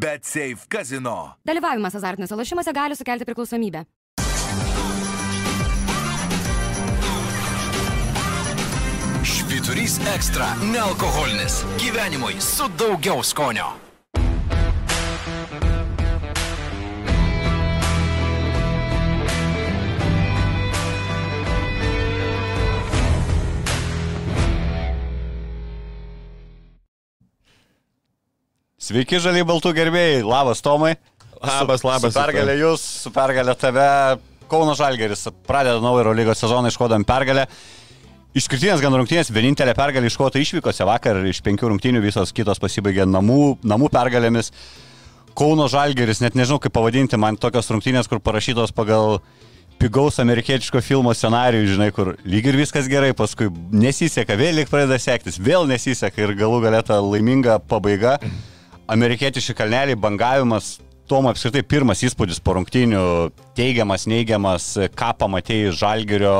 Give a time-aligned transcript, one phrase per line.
[0.00, 1.34] Bet Safe Casino.
[1.46, 3.84] Dalyvavimas azartiniuose lošimuose gali sukelti priklausomybę.
[9.24, 11.64] Švyturys ekstra- nealkoholinis.
[11.82, 13.87] Gyvenimui su daugiau skonio.
[28.88, 30.22] Sveiki, žaliai baltų gerbėjai.
[30.24, 30.94] Labas, Tomai.
[31.42, 32.14] Labas, labas.
[32.14, 33.88] Su pergalė jūs, su pergalė tave.
[34.48, 37.44] Kauno Žalgeris pradeda naują Eurolygos sezoną iškodam pergalę.
[38.38, 43.58] Išskirtinės gan rungtynės, vienintelė pergalė iškota išvykose vakar iš penkių rungtynių, visos kitos pasibaigė namų,
[43.60, 44.54] namų pergalėmis.
[45.36, 49.18] Kauno Žalgeris, net nežinau kaip pavadinti, man tokios rungtynės, kur parašytos pagal
[49.78, 54.96] pigaus amerikietiško filmo scenarijų, žinai, kur lyg ir viskas gerai, paskui nesiseka, vėl lyg pradeda
[54.96, 58.16] sektis, vėl nesiseka ir galų galėta laiminga pabaiga.
[58.88, 63.02] Amerikietiški kalneliai, bangavimas, Tom apskritai pirmas įspūdis po rungtynių,
[63.56, 66.32] teigiamas, neigiamas, ką pamatėjai žalgerio,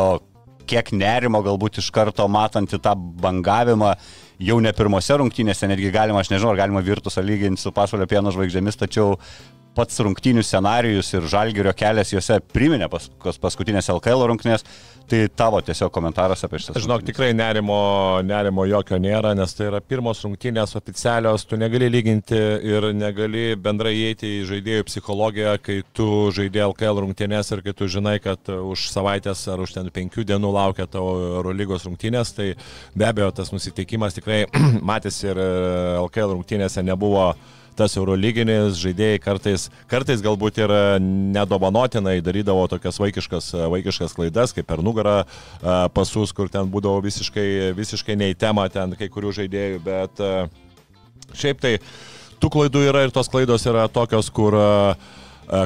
[0.69, 3.94] kiek nerimo galbūt iš karto matant tą bangavimą,
[4.44, 8.32] jau ne pirmose rungtynėse, netgi galima, aš nežinau, ar galima virtusą lyginti su pasaulio pieno
[8.34, 9.16] žvaigždėmis, tačiau
[9.78, 13.08] pats rungtynių scenarijus ir žalgerio kelias juose priminė pas,
[13.41, 14.69] paskutinės LKL rungtynės,
[15.08, 16.76] tai tavo tiesiog komentaras apie šitą.
[16.82, 17.78] Žinok, tikrai nerimo,
[18.26, 23.94] nerimo jokio nėra, nes tai yra pirmos rungtynės oficialios, tu negali lyginti ir negali bendrai
[23.96, 28.88] įeiti į žaidėjų psichologiją, kai tu žaidė LKL rungtynės ir kai tu žinai, kad už
[28.92, 32.50] savaitės ar už ten penkių dienų laukia tavo Eurolygos rungtynės, tai
[32.94, 34.44] be abejo tas nusiteikimas tikrai
[34.92, 35.40] matėsi ir
[36.04, 37.32] LKL rungtynėse nebuvo
[37.78, 40.74] tas eurolyginis žaidėjai kartais, kartais galbūt ir
[41.36, 45.22] nedovanotinai darydavo tokias vaikiškas, vaikiškas klaidas, kaip per nugarą
[45.94, 47.48] pasus, kur ten būdavo visiškai,
[47.78, 50.22] visiškai nei tema ten kai kurių žaidėjų, bet
[51.38, 51.76] šiaip tai
[52.42, 54.58] tų klaidų yra ir tos klaidos yra tokios, kur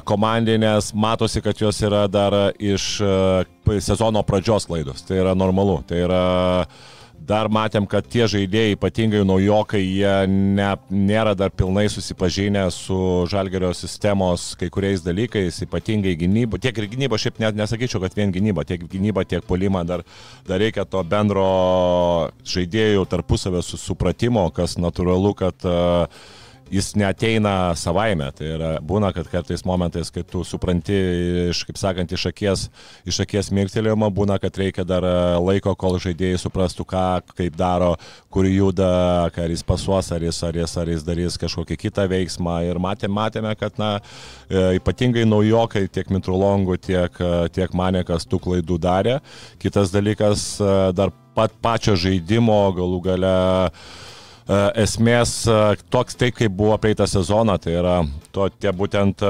[0.06, 2.84] komandinės, matosi, kad jos yra dar iš
[3.82, 5.02] sezono pradžios klaidos.
[5.08, 5.80] Tai yra normalu.
[5.88, 6.22] Tai yra
[7.26, 12.98] dar matėm, kad tie žaidėjai, ypatingai naujokai, jie ne, nėra dar pilnai susipažinę su
[13.30, 16.60] žalgerio sistemos kai kuriais dalykais, ypatingai gynyba.
[16.62, 20.04] Tiek ir gynyba, šiaip net nesakyčiau, kad vien gynyba, tiek gynyba, tiek polima dar,
[20.48, 21.48] dar reikia to bendro
[22.48, 26.22] žaidėjų tarpusavio supratimo, kas natūralu, kad uh,
[26.70, 28.28] jis neteina savaime.
[28.36, 30.98] Tai yra, būna, kad kartais momentais, kai tu supranti
[31.48, 32.66] iš, kaip sakant, iš akies,
[33.08, 35.06] iš akies mirktelėjimo, būna, kad reikia dar
[35.42, 37.06] laiko, kol žaidėjai suprastų, ką,
[37.36, 37.94] kaip daro,
[38.32, 38.92] kur juda,
[39.32, 42.60] ar jis pasuos, ar jis, ar jis, ar jis darys kažkokį kitą veiksmą.
[42.68, 43.94] Ir matėme, matėme kad na,
[44.50, 47.18] ypatingai naujokai tiek Mitrolongų, tiek,
[47.52, 49.18] tiek Manekas tų klaidų darė.
[49.62, 50.56] Kitas dalykas,
[50.96, 53.36] dar pat pačio žaidimo galų gale
[54.78, 55.32] esmės
[55.92, 57.94] toks taip, kaip buvo praeitą sezoną, tai yra
[58.34, 59.22] to, tie būtent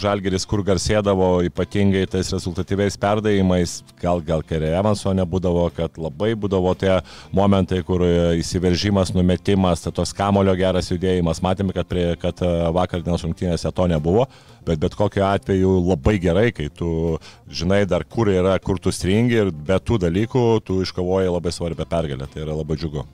[0.00, 6.74] žalgeris, kur garsėdavo ypatingai tais rezultatyviais perdavimais, gal gal Kerė Evanso nebūdavo, kad labai būdavo
[6.78, 6.98] tie
[7.36, 8.04] momentai, kur
[8.38, 12.42] įsiveržimas, numetimas, tos kamulio geras judėjimas, matėme, kad, prie, kad
[12.76, 14.26] vakar dienos rungtynėse to nebuvo.
[14.66, 19.38] Bet bet kokiu atveju labai gerai, kai tu žinai dar, kur yra, kur tu stringi
[19.44, 22.26] ir be tų dalykų tu iškovoji labai svarbią pergalę.
[22.32, 23.06] Tai yra labai džiugu.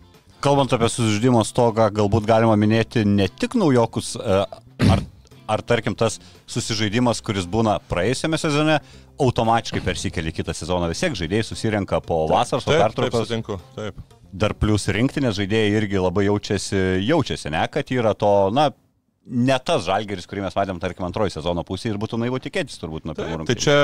[0.42, 5.03] Kalbant apie sužydimo stogą, galbūt galima minėti ne tik naujokus, ar,
[5.47, 6.16] ar tarkim tas
[6.50, 8.80] susižaidimas, kuris būna praėjusiame sezone,
[9.22, 10.88] automatiškai persikeli kitą sezoną.
[10.91, 13.20] Vis tiek žaidėjai susirenka po vasaros, po pertraukos.
[13.20, 14.03] Taip, sutinku, taip.
[14.32, 18.72] Dar plus rinktinės žaidėjai irgi labai jaučiasi, jaučiasi, ne, kad yra to, na,
[19.27, 23.06] ne tas žalgeris, kurį mes matėm, tarkim, antroji sezono pusė ir būtų naivu tikėtis turbūt
[23.06, 23.55] nuo pirmų rungtynių.
[23.55, 23.77] Tai čia,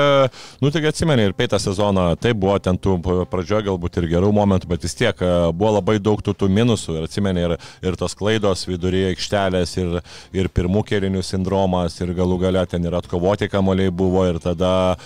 [0.59, 2.97] nu tik atsimeni, ir peitą sezoną, tai buvo ten tų
[3.31, 5.23] pradžioje galbūt ir gerų momentų, bet vis tiek
[5.55, 7.55] buvo labai daug tų, tų minusų ir atsimeni ir,
[7.85, 9.99] ir tos klaidos viduryje aikštelės ir,
[10.35, 14.97] ir pirmų kėlinių sindromas ir galų gale ten ir atkovoti kamoliai buvo ir tada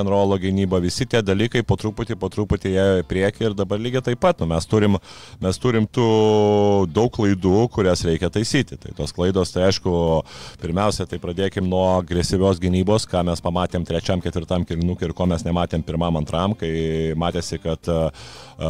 [0.00, 4.02] and roll gynyba, visi tie dalykai po truputį, po truputį jie prieki ir dabar lygiai
[4.02, 4.98] taip pat, nu, mes, turim,
[5.40, 8.78] mes turim tų daug klaidų, kurias reikia taisyti.
[8.80, 10.24] Tai tos klaidos klaidos, tai aišku,
[10.60, 15.44] pirmiausia, tai pradėkim nuo agresyvios gynybos, ką mes pamatėm trečiam, ketvirtam kilinukui ir ko mes
[15.44, 17.80] nematėm pirmam, antram, kai matėsi, kad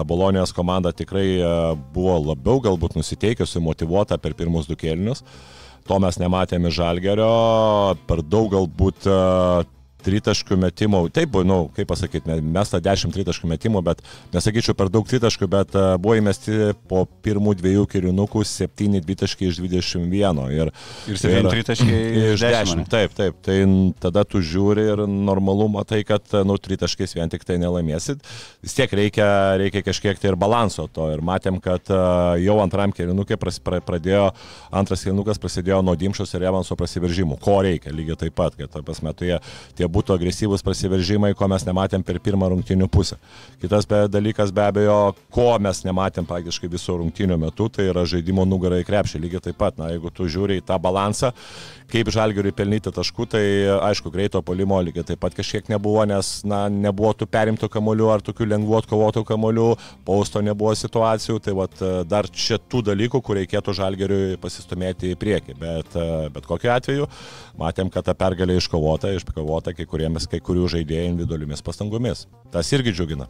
[0.06, 1.40] Bolonijos komanda tikrai
[1.92, 5.24] buvo labiau galbūt nusiteikusi, motivuota per pirmus du kelinius.
[5.88, 9.08] To mes nematėme žalgerio, per daug galbūt
[10.04, 14.02] tritaškių metimų, taip, nu, kaip pasakyti, mes tą 10 tritaškių metimų, bet
[14.34, 19.60] nesakyčiau per daug tritaškių, bet uh, buvo įmesti po pirmų dviejų kirinukų 7 dvitaškiai iš
[19.62, 20.42] 21.
[20.56, 20.72] Ir,
[21.10, 22.00] Ir 7 tritaškiai
[22.34, 22.84] iš 10.
[22.90, 23.58] Taip, taip, tai
[24.02, 28.24] tada tu žiūri ir normalu matai, kad, nu, tritaškiais vien tik tai nelaimėsit.
[28.64, 29.28] Vis tiek reikia,
[29.60, 31.10] reikia kažkiek tai ir balanso to.
[31.14, 34.30] Ir matėm, kad uh, jau antram kirinukė pradėjo,
[34.74, 37.38] antras kirinukas prasidėjo nuo Dimšos ir Evanso prasiveržimų.
[37.42, 39.38] Ko reikia, lygiai taip pat, kad, pas metu jie
[39.78, 43.18] tie būtų agresyvūs prasiveržimai, ko mes nematėm per pirmą rungtinių pusę.
[43.62, 44.98] Kitas be, dalykas be abejo,
[45.34, 49.22] ko mes nematėm praktiškai viso rungtinių metu, tai yra žaidimo nugarai krepšį.
[49.26, 51.32] Lygiai taip pat, na, jeigu tu žiūri į tą balansą,
[51.90, 53.44] kaip žalgiui pelnyti taškų, tai
[53.90, 58.24] aišku, greito polimo lygiai taip pat kažkiek nebuvo, nes na, nebuvo tų perimtų kamolių ar
[58.24, 59.68] tokių lengvų atkovotų kamolių,
[60.06, 65.58] pausto nebuvo situacijų, tai vat, dar čia tų dalykų, kur reikėtų žalgiui pasistumėti į priekį.
[65.60, 65.98] Bet,
[66.34, 67.08] bet kokiu atveju
[67.60, 72.26] matėm, kad ta pergalė iškovota, iškovota kai, kuriemis, kai kurių žaidėjų individualiomis pastangomis.
[72.52, 73.26] Tas irgi džiugina.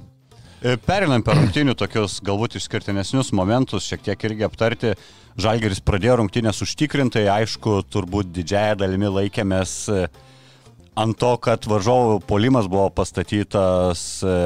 [0.61, 4.95] E, Perinant per rungtinių tokius galbūt išskirtinesnius momentus, šiek tiek irgi aptarti,
[5.41, 10.03] Žalgeris pradėjo rungtinės užtikrintai, aišku, turbūt didžiaja dalimi laikėmės e,
[11.01, 14.37] ant to, kad varžovų polimas buvo pastatytas e,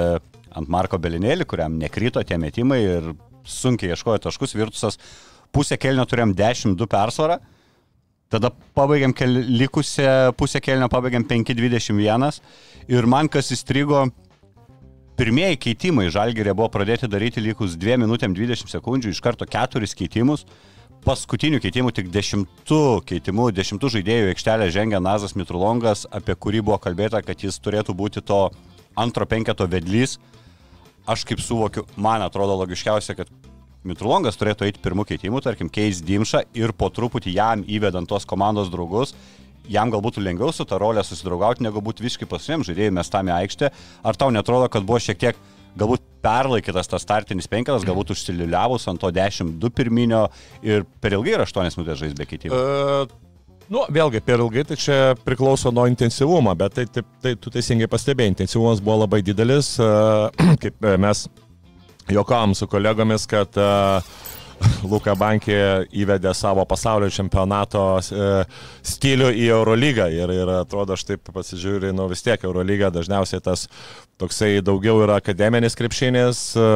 [0.55, 3.11] ant Marko Belinėlį, kuriam nekrito tie metimai ir
[3.43, 5.01] sunkiai ieškojo taškus, virtusas
[5.55, 7.41] pusę kelnio turėjom 10-2 persvarą.
[8.35, 12.41] Tada pabaigėm kel, likusią pusę kelnio, pabaigėm 5-21
[12.91, 14.09] ir man kas įstrigo,
[15.15, 20.43] pirmieji keitimai Žalgirė buvo pradėti daryti likus 2 minutėm 20 sekundžių, iš karto 4 keitimus.
[21.05, 22.75] Paskutinių keitimų tik 10
[23.07, 28.25] keitimų, 10 žaidėjų aikštelė žengia Nazas Mitrulongas, apie kurį buvo kalbėta, kad jis turėtų būti
[28.25, 28.49] to
[28.99, 30.17] antro penketo vedlys.
[31.07, 33.31] Aš kaip suvokiu, man atrodo logiškiausia, kad
[33.85, 38.71] Mitrulongas turėtų eiti pirmų keitimų, tarkim, keis Dimšą ir po truputį jam įvedant tos komandos
[38.73, 39.13] draugus,
[39.69, 43.35] jam galbūt lengviau su tą rolę susidraugauti, negu būti visiškai pasiviem žaidėjai mes tam į
[43.43, 43.71] aikštę.
[44.05, 45.43] Ar tau netrodo, kad buvo šiek tiek
[45.77, 50.27] galbūt perlaikytas tas startinis penketas, galbūt užsiliuliavus ant to 10-2 pirminio
[50.65, 52.57] ir per ilgai ir 8 minutės žais be keitimų?
[52.57, 53.21] Uh...
[53.73, 57.89] Nu, vėlgi, per ilgai tai čia priklauso nuo intensyvumo, bet tai, tai, tai tu teisingai
[57.89, 59.71] pastebėjai, intensyvumas buvo labai didelis,
[60.63, 61.23] kaip mes
[62.13, 64.15] juokavom su kolegomis, kad uh,
[64.91, 65.59] Luka Bankė
[65.95, 68.29] įvedė savo pasaulio čempionato e,
[68.87, 70.09] stilių į Eurolygą.
[70.15, 73.67] Ir, ir atrodo, aš taip pasižiūriu, nu vis tiek Eurolyga dažniausiai tas
[74.21, 76.67] toksai daugiau yra akademinis krepšinis, e,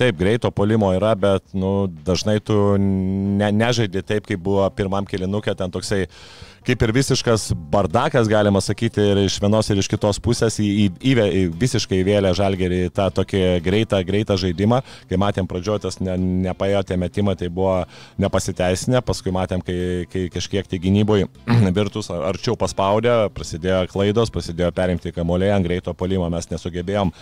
[0.00, 5.56] taip, greito polimo yra, bet nu, dažnai tu ne, nežaidži taip, kaip buvo pirmam kilinukė,
[5.58, 6.06] ten toksai
[6.68, 10.86] kaip ir visiškas bardakas, galima sakyti, ir iš vienos ir iš kitos pusės į, į,
[11.00, 14.82] į, į visiškai įvėlė žalgerį tą tokį greitą, greitą žaidimą.
[15.08, 16.18] Kai matėm pradžiotas ne,
[16.48, 17.78] nepaėjo tie metimai, tai buvo
[18.20, 19.78] nepasiteisinę, paskui matėm, kai,
[20.12, 21.30] kai kažkiek tai gynyboje
[21.78, 27.12] virtus arčiau paspaudė, prasidėjo klaidos, prasidėjo perimti kamuolį, ant greito polimo mes nesugebėjom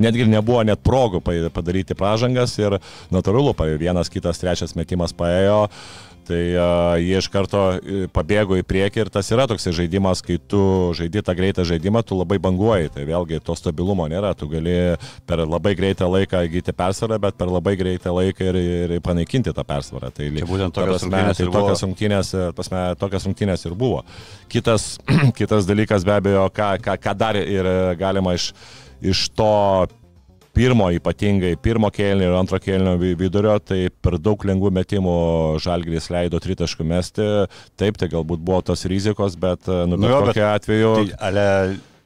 [0.00, 1.20] netgi nebuvo net progų
[1.52, 2.80] padaryti pražangas ir
[3.12, 5.68] natūralu, vienas, kitas, trečias metimas paėjo.
[6.22, 7.60] Tai uh, jie iš karto
[8.14, 10.60] pabėgo į priekį ir tas yra toks žaidimas, kai tu
[10.94, 12.92] žaidži tą greitą žaidimą, tu labai banguoji.
[12.94, 14.30] Tai vėlgi to stabilumo nėra.
[14.38, 14.76] Tu gali
[15.26, 19.66] per labai greitą laiką įgyti persvarą, bet per labai greitą laiką ir, ir panaikinti tą
[19.66, 20.12] persvarą.
[20.14, 24.04] Tai, tai būtent tokios rungtynės, tai tokios rungtynės, pasme, tokios rungtynės ir buvo.
[24.52, 24.92] Kitas,
[25.40, 27.66] kitas dalykas be abejo, ką, ką, ką dar ir
[27.98, 28.52] galima iš
[29.02, 29.52] iš to
[30.52, 35.14] pirmo ypatingai, pirmo kėlinio ir antro kėlinio vidurio, tai per daug lengvų metimų
[35.64, 37.28] Žalgris leido tritaškų mesti.
[37.80, 40.92] Taip, tai galbūt buvo tos rizikos, bet, nu, bet nu jo, kokiu atveju...
[40.98, 41.46] Tai, ale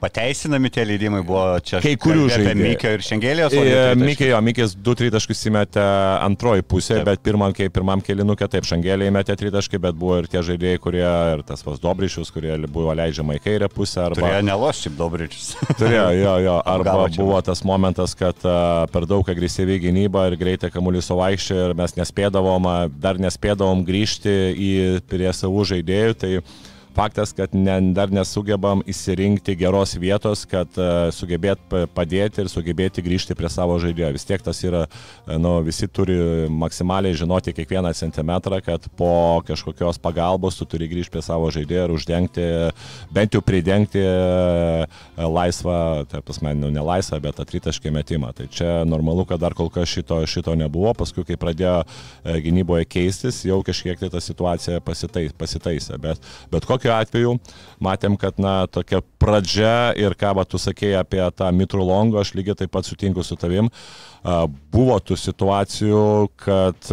[0.01, 1.79] pateisinami tie leidimai buvo čia.
[1.81, 2.57] Kai kurių žaidėjų.
[2.61, 3.55] Mikio ir Šengėlijos.
[3.99, 5.83] Mikio, jo, Mikis du tritaškus įmetė
[6.25, 7.07] antroji pusė, taip.
[7.09, 11.43] bet pirmam, pirmam kelinukė taip, Šengėlė įmetė tritaškį, bet buvo ir tie žaidėjai, kurie, ir
[11.47, 14.03] tas vas Dobrišius, kurie buvo leidžiama į kairę pusę.
[14.05, 14.21] Arba...
[14.21, 15.49] Turėjo nelos šiaip Dobričius.
[15.81, 16.57] Turėjo, jo, jo.
[16.77, 21.77] Arba buvo tas momentas, kad uh, per daug agresyviai gynyba ir greitai kamuolys suvaikščia ir
[21.77, 22.69] mes nespėdavom,
[23.01, 24.73] dar nespėdavom grįžti į
[25.09, 26.17] prie savų žaidėjų.
[26.21, 26.33] Tai,
[26.97, 31.61] faktas, kad ne, dar nesugebam įsirinkti geros vietos, kad uh, sugebėt
[31.93, 34.09] padėti ir sugebėti grįžti prie savo žaidėjo.
[34.15, 34.85] Vis tiek tas yra,
[35.27, 41.13] e, nu, visi turi maksimaliai žinoti kiekvieną centimetrą, kad po kažkokios pagalbos tu turi grįžti
[41.13, 42.47] prie savo žaidėjo ir uždengti,
[43.13, 44.87] bent jau pridengti uh,
[45.37, 45.77] laisvą,
[46.09, 48.33] tai pasme, nu, ne laisvą, bet atritaškį metimą.
[48.37, 51.77] Tai čia normalu, kad dar kol kas šito, šito nebuvo, paskui kai pradėjo
[52.25, 56.01] gynyboje keistis, jau kažkiek tai ta situacija pasitais, pasitaisė.
[56.01, 56.23] Bet,
[56.53, 57.35] bet kokiu tokiu atveju
[57.83, 62.33] matėm, kad, na, tokia pradžia ir ką va, tu sakėjai apie tą mitrų longo, aš
[62.33, 63.69] lygiai taip pat sutinku su tavim.
[64.71, 66.89] Buvo tų situacijų, kad,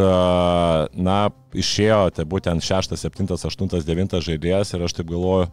[0.94, 1.18] na,
[1.54, 5.50] išėjo, tai būtent 6, 7, 8, 9 žaidėjas ir aš taip galvoju,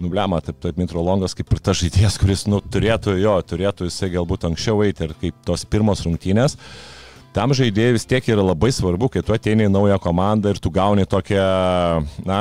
[0.00, 4.48] nublema, taip, taip, Mitrolongas kaip ir tas žaidėjas, kuris, nu, turėtų, jo, turėtų jisai galbūt
[4.48, 6.56] anksčiau eiti ir kaip tos pirmos rungtynės.
[7.30, 10.72] Tam žaidėjai vis tiek yra labai svarbu, kai tu ateini į naują komandą ir tu
[10.74, 11.44] gauni tokią,
[12.26, 12.40] na,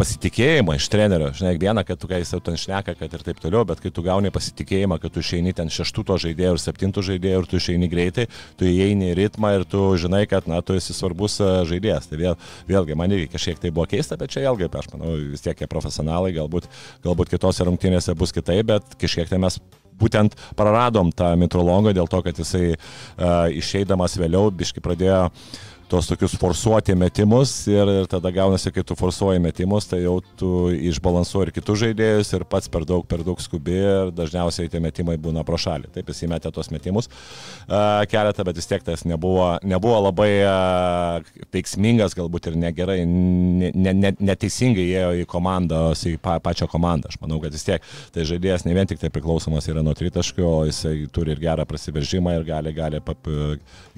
[0.00, 1.28] pasitikėjimą iš trenerio.
[1.36, 3.92] Žinai, viena, kad tu kai jis jau ten šneka, kad ir taip toliau, bet kai
[3.92, 7.90] tu gauni pasitikėjimą, kad tu išeini ten šeštuto žaidėjo ir septinto žaidėjo ir tu išeini
[7.92, 8.26] greitai,
[8.60, 12.08] tu įeini į ritmą ir tu žinai, kad, na, tu esi svarbus e, žaidėjas.
[12.08, 12.38] Tai vėl,
[12.70, 15.68] vėlgi, man irgi kažkiek tai buvo keista, bet čia vėlgi, aš manau, vis tiek jie
[15.68, 16.70] profesionalai, galbūt,
[17.04, 19.60] galbūt kitose rungtynėse bus kitaip, bet kažkiek tai mes
[20.00, 25.58] būtent praradom tą mitrolongą dėl to, kad jisai uh, išeidamas vėliau biški pradėjo uh,
[25.90, 30.50] tos tokius forsuoti metimus ir, ir tada gaunasi, kai tu forsuoji metimus, tai jau tu
[30.90, 35.16] išbalansuoji ir kitus žaidėjus ir pats per daug, per daug skubi ir dažniausiai tie metimai
[35.20, 35.90] būna pro šalį.
[35.94, 41.32] Taip jis įmetė tos metimus uh, keletą, bet vis tiek tas nebuvo, nebuvo labai uh,
[41.54, 47.10] veiksmingas, galbūt ir negerai, ne, ne, ne, neteisingai ėjo į komandą, į pa, pačią komandą.
[47.10, 50.54] Aš manau, kad vis tiek tai žaidėjas ne vien tik tai priklausomas yra nuo tritaškio,
[50.70, 53.26] jisai turi ir gerą prasiveržimą ir gali, gali pap,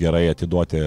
[0.01, 0.87] gerai atiduoti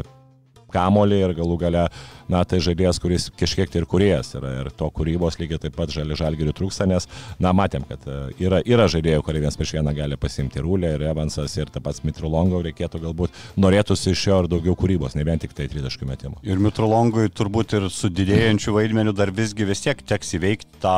[0.76, 1.86] kamolį ir galų gale,
[2.32, 5.94] na, tai žaidėjas, kuris kažkiek tai ir kuriejas yra ir to kūrybos lygiai taip pat
[5.94, 7.08] žali žalgirių trūksta, nes,
[7.42, 11.06] na, matėm, kad e, yra, yra žaidėjų, kurie vienas prieš vieną gali pasimti Rūlė ir
[11.12, 15.42] Evansas ir taip pat Mitrolongo reikėtų galbūt norėtųsi iš jo ir daugiau kūrybos, ne vien
[15.42, 16.42] tik tai tritaškių metimų.
[16.48, 20.98] Ir Mitrolongui turbūt ir su didėjančiu vaidmeniu dar visgi vis tiek teks įveikti tą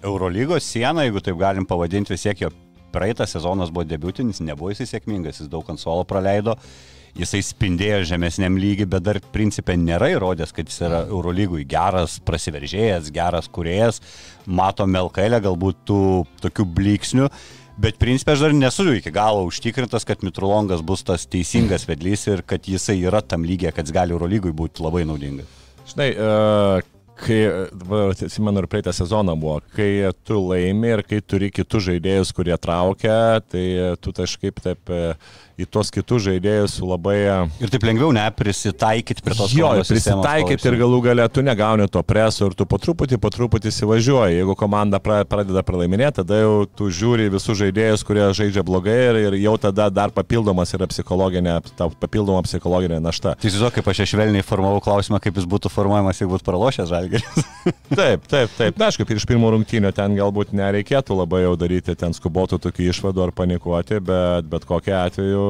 [0.00, 2.50] Eurolygos sieną, jeigu taip galim pavadinti, vis tiek jo
[2.90, 6.56] praeitas sezonas buvo debutinis, nebuvo jis sėkmingas, jis daug ant suolo praleido
[7.18, 13.10] jisai spindėjo žemesniam lygiui, bet dar principė nėra įrodęs, kad jis yra Eurolygui geras prasiveržėjas,
[13.14, 14.00] geras kuriejas.
[14.46, 16.02] Matome LKL galbūt tų
[16.44, 17.30] tokių bliksnių.
[17.80, 22.42] Bet principė aš dar nesu iki galo užtikrintas, kad Mitrolongas bus tas teisingas vedlys ir
[22.44, 25.48] kad jisai yra tam lygiai, kad jis gali Eurolygui būti labai naudingas.
[25.88, 26.88] Žinai, uh,
[27.20, 27.38] kai,
[28.10, 33.40] atsimenu, ir praeitą sezoną buvo, kai tu laimi ir kai turi kitus žaidėjus, kurie traukia,
[33.50, 33.64] tai
[34.02, 34.92] tu kažkaip taip
[35.60, 37.18] į tuos kitus žaidėjus labai...
[37.60, 42.48] Ir taip lengviau neprisitaikyti prie tos jo, prisitaikyti ir galų galę tu negauni to preso
[42.48, 44.38] ir tu po truputį, po truputį įsivažiuoji.
[44.40, 49.38] Jeigu komanda pradeda pralaiminėti, tada jau tu žiūri visus žaidėjus, kurie žaidžia blogai ir, ir
[49.42, 53.36] jau tada dar papildomas yra psichologinė, papildoma psichologinė našta.
[53.36, 57.50] Tai įsivaizduoju, kaip aš švelniai formavau klausimą, kaip jis būtų formuojamas, jeigu būtų pralošęs žalgeris.
[58.00, 58.80] taip, taip, taip.
[58.80, 63.26] Na, aišku, iš pirmų rungtynių ten galbūt nereikėtų labai jau daryti ten skubotų tokių išvadų
[63.26, 65.49] ar panikuoti, bet bet kokiu atveju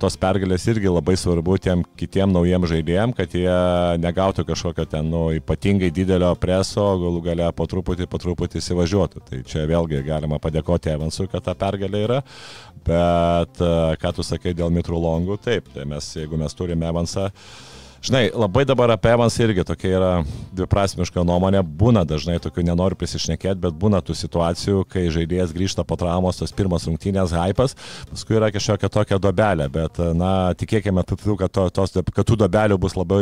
[0.00, 3.56] tos pergalės irgi labai svarbu tiem kitiem naujiem žaidėjim, kad jie
[4.00, 9.24] negautų kažkokio ten nu, ypatingai didelio preso, galų gale po truputį, po truputį įsivažiuotų.
[9.28, 12.22] Tai čia vėlgi galima padėkoti Evansui, kad ta pergalė yra,
[12.86, 17.79] bet e, ką tu sakai dėl Mitrulongų, taip, tai mes, jeigu mes turime Evansą, uh,
[18.00, 20.10] Žinai, labai dabar apie Evans irgi tokia yra
[20.56, 21.60] dviprasmiška nuomonė.
[21.60, 26.54] Būna dažnai tokių, nenoriu prisišnekėti, bet būna tų situacijų, kai žaidėjas grįžta po traumos, tos
[26.56, 27.76] pirmas rungtynės hypas,
[28.08, 32.96] paskui yra kažkokia tokia dobelė, bet, na, tikėkime, kad, to, tos, kad tų dobelių bus
[32.96, 33.20] labai,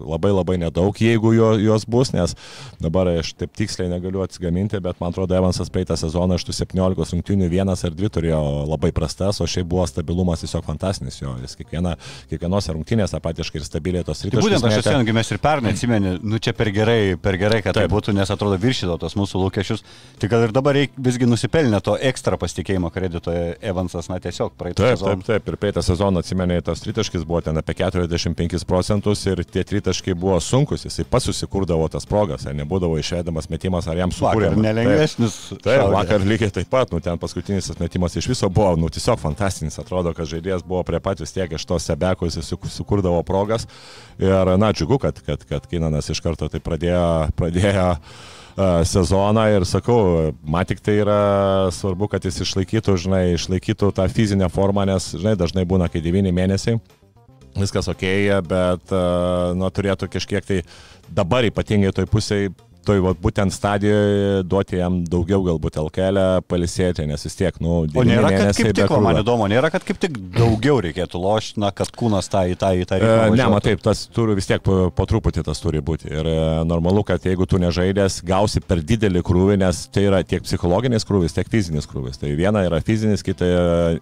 [0.00, 2.32] labai, labai nedaug, jeigu jo, jos bus, nes
[2.80, 7.18] dabar aš taip tiksliai negaliu atsigaminti, bet man atrodo, Evansas praeitą sezoną iš tų 17
[7.18, 8.40] rungtynių vienas ar dvi turėjo
[8.72, 11.36] labai prastas, o šiaip buvo stabilumas tiesiog fantastinis jo.
[11.44, 11.96] Jis kiekviena,
[12.32, 14.38] kiekvienose rungtynėse apatiškai ir stabiliai tos tos rytos.
[14.38, 17.74] Tai būtent aš atsimenu, mes ir pernai atsimeni, nu čia per gerai, per gerai, kad
[17.74, 17.90] tai taip.
[17.90, 19.84] tai būtų, nes atrodo viršyto tos mūsų lūkesčius.
[20.22, 24.82] Tai gal ir dabar reik, visgi nusipelnė to ekstra pasitikėjimo kredito Evansas, na tiesiog praeitą
[24.82, 25.18] taip, sezoną.
[25.20, 29.64] Taip, taip, ir praeitą sezoną atsimeni, tas tritaškis buvo ten apie 45 procentus ir tie
[29.66, 34.52] tritaškai buvo sunkus, jisai pats susikurdavo tas progas, ar nebūdavo išėdamas metimas, ar jam sukūrė.
[34.52, 35.38] Vakar nelengvesnis.
[35.54, 39.20] Taip, taip vakar lygiai taip pat, nu ten paskutinis metimas iš viso buvo, nu tiesiog
[39.22, 43.66] fantastinis, atrodo, kad žaidėjas buvo prie pat vis tiek iš tos sebekos, jis sukurdavo progas.
[44.22, 47.04] Ir, na, džiugu, kad, kad, kad Kinanas iš karto tai pradėjo,
[47.38, 47.88] pradėjo
[48.86, 49.46] sezoną.
[49.56, 51.20] Ir sakau, man tik tai yra
[51.74, 56.30] svarbu, kad jis išlaikytų, žinai, išlaikytų tą fizinę formą, nes, žinai, dažnai būna, kai 9
[56.34, 56.78] mėnesiai,
[57.58, 58.04] viskas ok,
[58.46, 58.94] bet,
[59.58, 60.62] nu, turėtų kažkiek tai
[61.10, 62.54] dabar ypatingai toj pusėje
[62.86, 68.04] toj vat, būtent stadijoje duoti jam daugiau galbūt LKL palisėti, nes vis tiek, nu, o
[68.06, 71.90] nėra, kad kaip tik, man įdomu, nėra, kad kaip tik daugiau reikėtų lošti, na, kad
[71.94, 72.98] kūnas tą į tą į tą.
[73.00, 76.10] E, ne, matai, tas turi vis tiek po, po truputį tas turi būti.
[76.12, 76.36] Ir e,
[76.68, 81.36] normalu, kad jeigu tu nežaidęs, gausi per didelį krūvį, nes tai yra tiek psichologinis krūvis,
[81.36, 82.20] tiek fizinis krūvis.
[82.20, 83.50] Tai viena yra fizinis, kita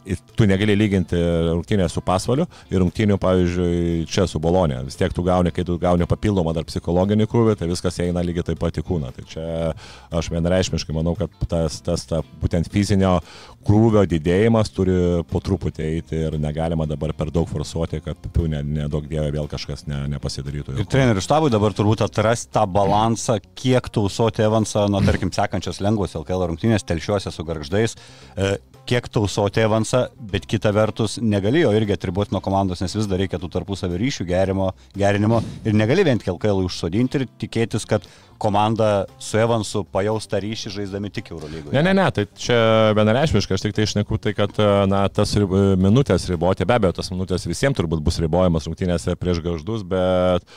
[0.07, 1.19] e, tu negali lyginti
[1.53, 4.83] rungtynę su pasvaliu ir rungtynių, pavyzdžiui, čia su Bolonė.
[4.89, 8.51] Vis tiek tu gauni, kai tu gauni papildomą dar psichologinį krūvį, tai viskas eina lygiai
[8.51, 9.13] taip pat treniruoti kūną.
[9.13, 9.75] Tai čia
[10.11, 13.21] aš vienareišmiškai manau, kad tas, tas ta, būtent fizinio
[13.67, 19.05] krūvio didėjimas turi po truputį eiti ir negalima dabar per daug forsuoti, kad pipiu nedaug
[19.05, 20.79] ne dievė vėl kažkas ne, nepasidarytų.
[20.81, 26.17] Ir trenerių štabui dabar turbūt atrasti tą balansą, kiek tausoti Evansą, na tarkim, sekančios lengvos
[26.19, 27.97] LKL rungtynės telšiuose su garždais,
[28.37, 28.57] e,
[28.89, 33.39] kiek tausoti Evansą, bet kita vertus negalėjo irgi atribuoti nuo komandos, nes vis dar reikia
[33.41, 38.07] tų tarpusavio ryšių gerimo, gerinimo ir negali vien LKL užsodinti ir tikėtis, kad
[38.43, 41.77] komanda su Evansu pajaus tą ryšį žaisdami tik Eurolygoje.
[41.77, 42.59] Ne, ne, ne, tai čia
[42.99, 44.59] vienareišmiškai, aš tik tai išneku tai, kad
[44.91, 49.45] na, tas rib, minutės riboti, be abejo, tas minutės visiems turbūt bus ribojamas rungtynėse prieš
[49.47, 50.49] gaždus, bet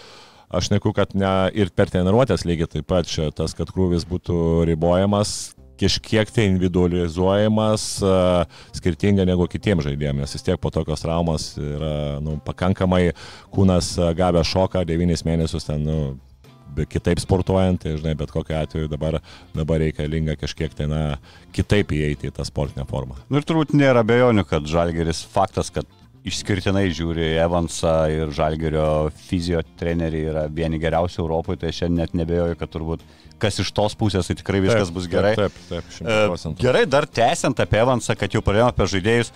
[0.55, 4.65] aš neku, kad ne, ir per treniruotės lygiai taip pat čia tas, kad krūvis būtų
[4.69, 7.87] ribojamas, kažkiek tai individualizuojamas,
[8.77, 13.09] skirtingai negu kitiems žaidėjams, nes vis tiek po tokios traumos yra nu, pakankamai
[13.53, 15.99] kūnas gavę šoką, 9 mėnesius ten nu,
[16.91, 19.21] kitaip sportuojant, tai žinai, bet kokiu atveju dabar,
[19.55, 21.03] dabar reikalinga kažkiek tai, na,
[21.55, 23.15] kitaip įeiti į tą sportinę formą.
[23.29, 25.87] Nu ir turbūt nėra bejonių, kad Žalgeris faktas, kad
[26.25, 32.57] išskirtinai žiūri Evansą ir Žalgerio fizio treneriai yra vieni geriausių Europoje, tai šiandien net nebejoju,
[32.59, 33.05] kad turbūt
[33.41, 35.35] kas iš tos pusės, tai tikrai viskas taip, bus gerai.
[35.37, 36.63] Taip, taip, taip, 100%.
[36.63, 39.31] Gerai, dar tęsiant apie Evansą, kad jau pradėjome apie žaidėjus.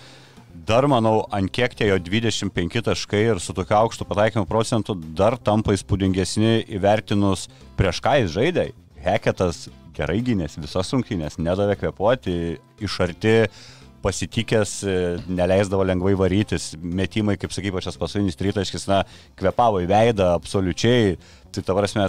[0.66, 5.38] Dar manau, ant kiek tie jo 25 taškai ir su tokiu aukštu pataikymu procentu dar
[5.38, 7.46] tampa įspūdingesni įvertinus
[7.78, 8.66] prieš ką jis žaidė.
[9.00, 12.36] Heketas gerai gynės visas rungtynės, nedavė kvepuoti,
[12.82, 13.36] iš arti
[14.02, 14.78] pasitikęs,
[15.28, 19.04] neleisdavo lengvai varytis, metimai, kaip sakai, pačias pasaulinis tritaškis, na,
[19.38, 21.16] kvepavo į veidą absoliučiai.
[21.50, 22.08] Tai ta prasme,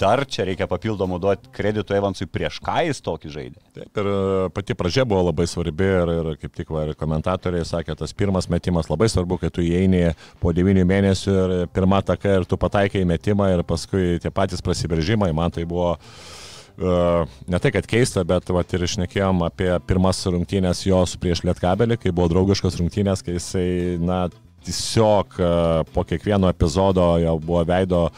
[0.00, 3.62] dar čia reikia papildomų duoti kreditų Evansui prieš ką jis tokį žaidė.
[3.76, 4.16] Taip, ir e,
[4.56, 8.48] pati pradžia buvo labai svarbi ir, ir kaip tik va, ir komentatoriai sakė, tas pirmas
[8.52, 13.04] metimas labai svarbu, kai tu įeini po 9 mėnesių ir pirmą taką ir tu pataikai
[13.08, 16.39] metimą ir paskui tie patys prasiveržimai, man tai buvo Uh,
[16.80, 22.12] ne tai, kad keista, bet vat, ir išnekėjom apie pirmas rungtynės jos prieš Lietkabelį, kai
[22.14, 23.66] buvo draugiškos rungtynės, kai jisai,
[24.00, 24.22] na,
[24.66, 25.48] tiesiog uh,
[25.94, 28.08] po kiekvieno epizodo jau buvo veido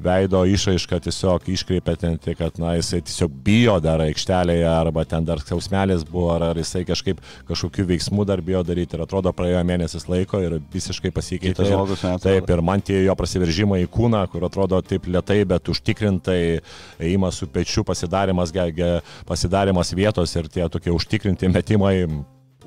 [0.00, 1.48] veido išraišką tiesiog
[2.24, 6.60] tai kad, na, jisai tiesiog bijo dar aikštelėje, arba ten dar skausmelis buvo, ar, ar
[6.60, 11.68] jisai kažkaip kažkokių veiksmų dar bijo daryti ir atrodo praėjo mėnesis laiko ir visiškai pasikeitė.
[11.70, 16.40] Žmogus, taip, ir man tie jo prasiveržimai į kūną, kur atrodo taip lietai, bet užtikrintai,
[17.10, 18.54] įimas su pečiu, pasidarimas,
[19.28, 21.96] pasidarimas vietos ir tie tokie užtikrinti metimai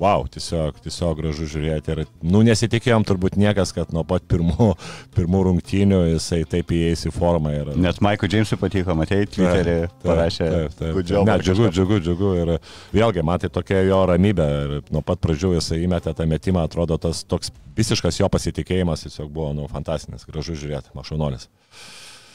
[0.02, 1.94] wow, tiesiog, tiesiog gražu žiūrėti.
[1.94, 4.70] Ir, nu, nesitikėjom turbūt niekas, kad nuo pat pirmų,
[5.16, 7.54] pirmų rungtynių jisai taip įeis į formą.
[7.54, 7.72] Ir...
[7.80, 10.44] Net Michael Jamesui patiko, matėjai, Twitterį parašė.
[10.44, 11.00] Taip, taip.
[11.00, 11.18] taip.
[11.28, 12.32] Ne, džiugu, džiugu, džiugu.
[12.42, 12.54] Ir
[12.94, 14.48] vėlgi, man tai tokia jo ramybė.
[14.64, 19.30] Ir nuo pat pradžių jisai įmetė tą metimą, atrodo, tas toks visiškas jo pasitikėjimas tiesiog
[19.34, 21.48] buvo, nu, fantastinis, gražu žiūrėti, mašunolis.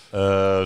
[0.10, 0.66] Uh,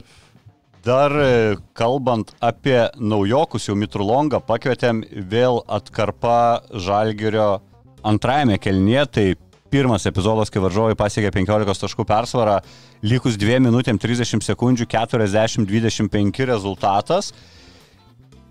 [0.83, 4.99] Dar e, kalbant apie naujokus, jau Mitrulongą pakvietėm
[5.31, 7.61] vėl atkarpa Žalgirio
[8.03, 9.29] antrajame kelnie, tai
[9.71, 12.57] pirmas epizodas, kai varžovai pasiekė 15 taškų persvarą,
[12.99, 17.31] likus 2 minutėm 30 sekundžių 40-25 rezultatas.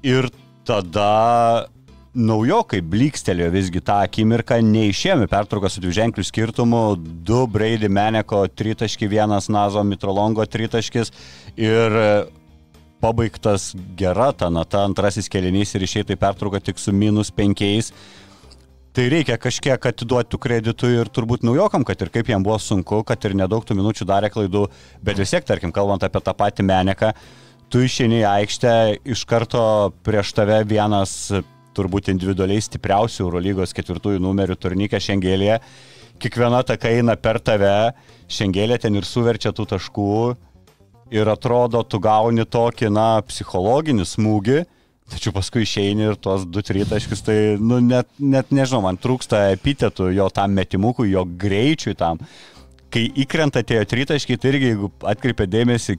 [0.02, 0.32] Ir
[0.66, 1.68] tada
[2.12, 9.48] naujokai blikstelėjo visgi tą akimirką, neišėmė pertrauką su dviženkliu skirtumu, du Brady Meneko tritaški, vienas
[9.52, 11.12] Nazo Mitrolongo tritaškis
[11.56, 11.98] ir
[13.02, 17.90] pabaigtas gera ta nata, antrasis kelinys ir išėjai pertrauką tik su minus penkiais.
[18.92, 23.24] Tai reikia kažkiek atiduoti kreditų ir turbūt naujokam, kad ir kaip jam buvo sunku, kad
[23.24, 24.66] ir nedaug tų minučių darė klaidų,
[25.00, 27.14] bet vis tiek, tarkim, kalbant apie tą patį Meneką,
[27.72, 28.74] tu išeini į aikštę,
[29.14, 29.64] iš karto
[30.04, 31.32] prieš tave vienas
[31.76, 35.58] turbūt individualiai stipriausių Eurolygos ketvirtųjų numerių turnykė Šengelėje.
[36.22, 37.92] Kiekviena taka eina per tave,
[38.30, 40.12] Šengelė ten ir suverčia tų taškų
[41.12, 44.62] ir atrodo, tu gauni tokį, na, psichologinį smūgį,
[45.12, 50.12] tačiau paskui išeini ir tuos 2-3 taškus, tai, nu, net, net nežinau, man trūksta epitetų
[50.16, 52.22] jo tam metimukui, jo greičiui tam.
[52.92, 55.98] Kai įkrenta tie tritaškiai, tai irgi, jeigu atkreipia dėmesį,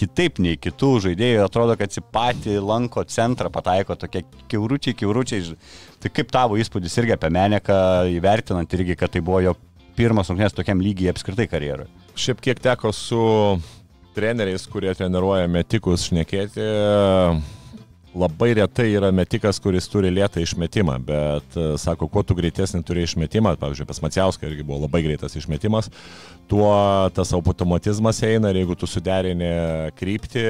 [0.00, 5.56] kitaip nei kitų žaidėjų, atrodo, kad į patį lanko centrą pataiko tokie keuručiai, keuručiai.
[6.00, 7.80] Tai kaip tavo įspūdis irgi apie Meneką,
[8.16, 9.54] įvertinant irgi, kad tai buvo jo
[9.98, 11.90] pirmas rungtynės tokiam lygiai apskritai karjeroje?
[12.16, 13.20] Šiaip kiek teko su
[14.16, 16.64] treneriais, kurie treniruoja metikus šnekėti,
[18.14, 23.04] labai retai yra metikas, kuris turi lėtą išmetimą, bet e, sako, kuo tu greitesnį turi
[23.06, 25.90] išmetimą, pavyzdžiui, pas Maciauską irgi buvo labai greitas išmetimas,
[26.50, 29.50] tuo tas automatizmas eina ir jeigu tu suderini
[29.98, 30.44] kryptį,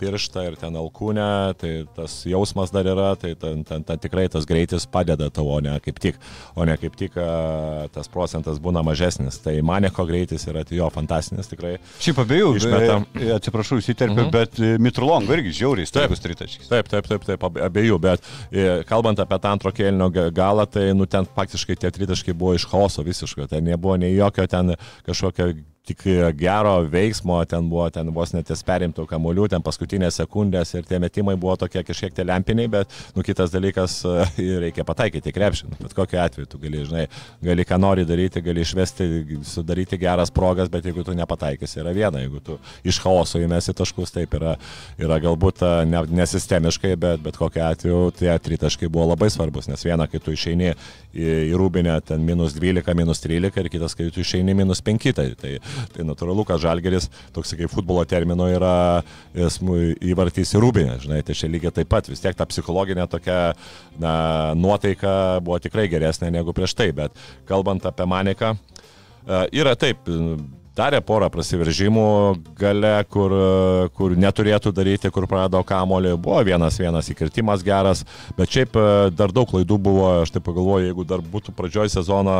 [0.00, 1.28] pirštą ir ten alkūnę,
[1.60, 5.62] tai tas jausmas dar yra, tai ten, ten, ten tikrai tas greitis padeda tavo, o
[5.64, 6.20] ne kaip tik,
[6.56, 9.40] o ne kaip tik a, tas procentas būna mažesnis.
[9.42, 11.76] Tai maneko greitis yra jo fantastinis tikrai.
[12.02, 13.06] Šiaip abiejų, Išmetam.
[13.16, 14.32] e, atsiprašau, įsiterpiu, mhm.
[14.34, 16.68] bet e, Mitrulongo irgi žiauriai staigus tritaškis.
[16.72, 20.66] Taip, taip, taip, taip, ab- abiejų, bet e, kalbant apie tą antro kėlinio ga- galą,
[20.70, 24.74] tai nu ten faktiškai tie tritaškai buvo iš chaoso visiškai, ten nebuvo nei jokio ten
[25.06, 25.52] kažkokio
[25.86, 26.02] tik
[26.38, 31.00] gero veiksmo, ten buvo ten vos net ties perimtų kamuolių, ten paskutinės sekundės ir tie
[31.02, 34.26] metimai buvo tokie kažkiek tie lempiniai, bet, nu, kitas dalykas, e,
[34.66, 37.06] reikia pataikyti į krepšį, nu, bet kokiu atveju tu gali, žinai,
[37.42, 39.08] gali ką nori daryti, gali išvesti,
[39.48, 44.14] sudaryti geras progas, bet jeigu tu nepataikysi, yra viena, jeigu tu iš chaoso įmesi taškus,
[44.14, 44.54] taip yra,
[45.02, 49.82] yra galbūt e, ne, nesistemiškai, bet, bet kokiu atveju tie tritaškai buvo labai svarbus, nes
[49.82, 54.12] viena, kai tu išeini į, į rūbinę ten minus 12, minus 13 ir kitas, kai
[54.14, 55.56] tu išeini minus 5, tai, tai,
[55.94, 59.02] tai natūralu, kad žalgeris, toks kaip futbolo termino, yra
[59.34, 63.54] esmu- įvartys į rūbinę, žinai, tai čia lygiai taip pat, vis tiek ta psichologinė tokia
[64.00, 64.14] na,
[64.58, 67.16] nuotaika buvo tikrai geresnė negu prieš tai, bet
[67.48, 70.08] kalbant apie maniką, e, yra taip,
[70.76, 72.06] darė porą prasiveržimų
[72.56, 73.32] gale, kur,
[73.96, 76.14] kur neturėtų daryti, kur prarado kamolį.
[76.22, 78.04] Buvo vienas vienas įkirtimas geras,
[78.38, 78.84] bet šiaip e,
[79.16, 82.36] dar daug klaidų buvo, aš taip pagalvoju, jeigu dar būtų pradžioj sezono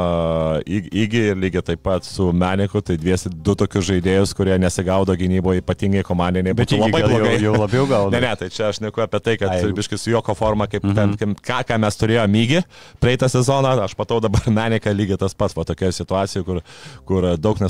[0.65, 5.63] įgy ir lygiai taip pat su Meniku, tai dviesi du tokius žaidėjus, kurie nesigaudo gynyboje,
[5.65, 7.37] ypatingai komandiniai, Bet Įgy labai gal jau- blogai.
[7.43, 8.15] jau labiau gauna.
[8.17, 9.73] Ne, ne, tai čia aš neku apie tai, kad Ai.
[9.77, 10.97] biškis su joko forma, kaip mhm.
[10.97, 12.63] ten, kaip, ką, ką mes turėjome mygi
[13.03, 16.63] praeitą sezoną, aš patau dabar Meniką lygiai tas pats, va tokia situacija, kur,
[17.09, 17.61] kur daug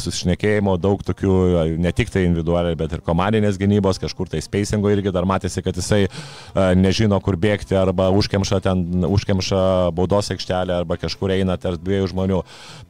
[0.53, 5.12] nesusišnekėjimo, daug tokių ne tik tai individualiai, bet ir komandinės gynybos, kažkur tai spacingo irgi
[5.12, 10.97] dar matėsi, kad jisai e, nežino, kur bėgti, arba užkemša ten, užkemša baudos aikštelę, arba
[11.01, 12.43] kažkur eina tarp dviejų žmonių.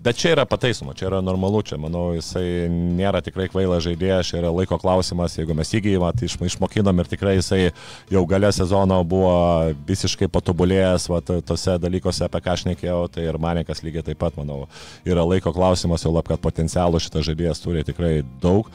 [0.02, 4.40] Bet čia yra pataisoma, čia yra normalu, čia manau, jisai nėra tikrai kvailas žaidėjas, čia
[4.42, 7.72] yra laiko klausimas, jeigu mes įgyjimą, tai išmo- išmokinom ir tikrai jisai
[8.10, 13.26] jau gale sezono buvo visiškai patobulėjęs, va, to- tose dalykuose, apie ką aš nekėjau, tai
[13.28, 14.66] ir Manikas lygiai taip pat, manau,
[15.06, 18.68] yra laiko klausimas, jau lab, kad potencialų šitas žaidėjas turi tikrai daug.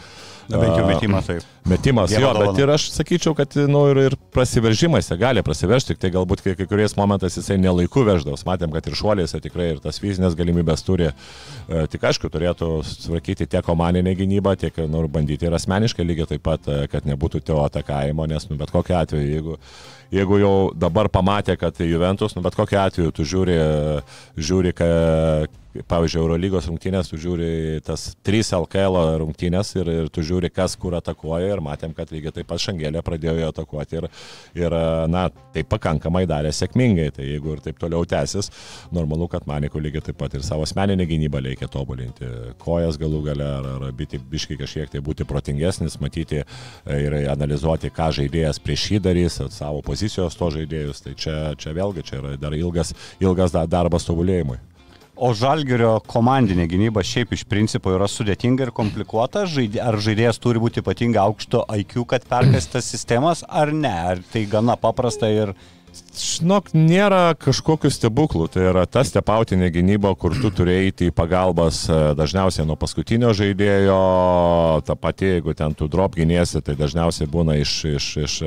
[0.47, 1.43] Na, bent jau metimas taip.
[1.67, 2.51] Metimas, Gera jo, dovana.
[2.53, 6.39] bet ir aš sakyčiau, kad nu, ir, ir prasiveržimais jie gali prasiveržti, tik tai galbūt
[6.39, 8.45] kai, kai kuriais momentais jisai nelaiku veždavos.
[8.47, 11.09] Matėm, kad ir šuoliais tikrai ir tas fizinės galimybės turi.
[11.11, 16.47] E, tik aišku, turėtų sutvarkyti tiek komandinę gynybą, tiek nu, bandyti ir asmeniškai lygiai taip
[16.47, 19.59] pat, kad nebūtų teo atakavimo, nes nu, bet kokiu atveju, jeigu,
[20.15, 23.59] jeigu jau dabar pamatė, kad Juventus, nu, bet kokiu atveju tu žiūri,
[24.39, 24.93] žiūri ka,
[25.87, 30.95] pavyzdžiui, Eurolygos rungtynės, tu žiūri tas 3 LKL rungtynės ir, ir tu žiūri, kas kur
[30.97, 34.07] atakuoja ir matėm, kad lygiai taip pat Šangėlė pradėjo jo atakuoti ir,
[34.57, 34.75] ir
[35.11, 37.09] na, tai pakankamai darė sėkmingai.
[37.15, 38.51] Tai jeigu ir taip toliau tęsis,
[38.95, 42.29] normalu, kad Manikų lygiai taip pat ir savo asmeninę gynybą reikia tobulinti.
[42.61, 46.47] Kojas galų gale ar, ar biti biškai kažkiek tai būti protingesnis, matyti e,
[47.03, 51.03] ir analizuoti, ką žaidėjas prieš jį darys, savo pozicijos to žaidėjus.
[51.05, 54.59] Tai čia, čia vėlgi čia yra dar ilgas, ilgas da- darbas tobulėjimui.
[55.17, 59.47] O žalgerio komandinė gynyba šiaip iš principo yra sudėtinga ir komplikuota.
[59.49, 63.93] Žaidė, ar žaidėjas turi būti ypatingai aukšto IQ, kad perkastas sistemas, ar ne?
[64.13, 65.55] Ar tai gana paprasta ir...
[66.17, 68.47] Žinok, nėra kažkokių stebuklų.
[68.49, 73.29] Tai yra ta stepautinė gynyba, kur tu turi eiti į pagalbas e, dažniausiai nuo paskutinio
[73.37, 73.97] žaidėjo.
[74.87, 78.37] Ta pati, jeigu ten tu drop gynėsi, tai dažniausiai būna iš, iš, iš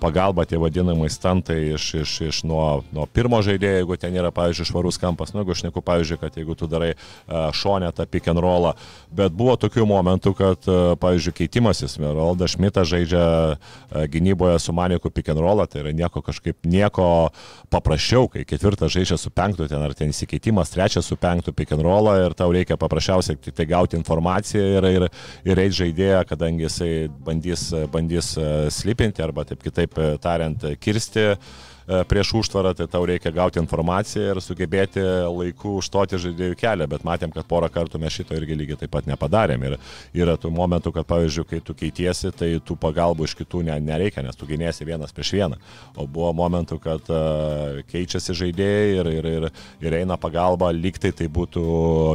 [0.00, 4.70] pagalba tie vadinamai stantai iš, iš, iš nuo, nuo pirmo žaidėjo, jeigu ten yra, pavyzdžiui,
[4.70, 5.34] švarus kampas.
[5.34, 8.72] Nu, jeigu aš neku, pavyzdžiui, kad jeigu tu darai uh, šonę tą pick and rollą.
[9.12, 11.98] Bet buvo tokių momentų, kad, uh, pavyzdžiui, keitimasis.
[12.00, 13.26] Roldas Šmitas žaidžia
[14.08, 17.17] gynyboje su Maniku pick and rollą, tai yra nieko kažkaip nieko
[17.72, 21.84] paprasčiau, kai ketvirtas žaidžia su penktu, ten ar ten įsikeitimas, trečias su penktu pick and
[21.84, 25.08] rollą ir tau reikia paprasčiausiai tik tai gauti informaciją ir, ir,
[25.48, 26.92] ir eiti žaidėją, kadangi jisai
[27.26, 31.32] bandys, bandys e, slipinti arba taip kitaip e, tariant kirsti.
[31.34, 31.66] e,
[32.08, 37.32] prieš užtvarą, tai tau reikia gauti informaciją ir sugebėti laiku užstoti žaidėjų kelią, bet matėm,
[37.32, 39.64] kad porą kartų mes šito irgi lygiai taip pat nepadarėm.
[39.64, 39.76] Ir
[40.20, 44.24] yra tų momentų, kad, pavyzdžiui, kai tu keitiesi, tai tų pagalbų iš kitų ne, nereikia,
[44.26, 45.60] nes tu gynėsi vienas prieš vieną.
[45.96, 49.48] O buvo momentų, kad uh, keičiasi žaidėjai ir, ir, ir,
[49.88, 51.64] ir eina pagalba, lyg tai tai būtų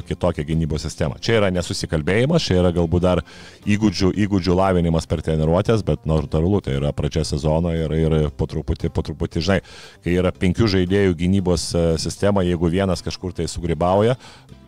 [0.07, 1.17] kitokia gynybos sistema.
[1.17, 3.23] Čia yra nesusikalbėjimas, čia yra galbūt dar
[3.65, 8.93] įgūdžių, įgūdžių lavinimas per treniruotės, bet natūralu, tai yra pradžia sezono ir, ir po truputį,
[8.93, 9.62] po truputį, žinai,
[10.05, 14.17] kai yra penkių žaidėjų gynybos e, sistema, jeigu vienas kažkur tai sugribauja,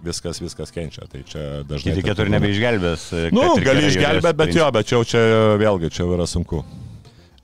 [0.06, 1.08] viskas, viskas kenčia.
[1.12, 1.96] Tai čia dažnai...
[1.96, 3.10] Kiti keturi nebeišgelbės.
[3.36, 5.26] Nu, kad ir gali išgelbėti, bet jo, bet čia čia
[5.62, 6.64] vėlgi čia yra sunku.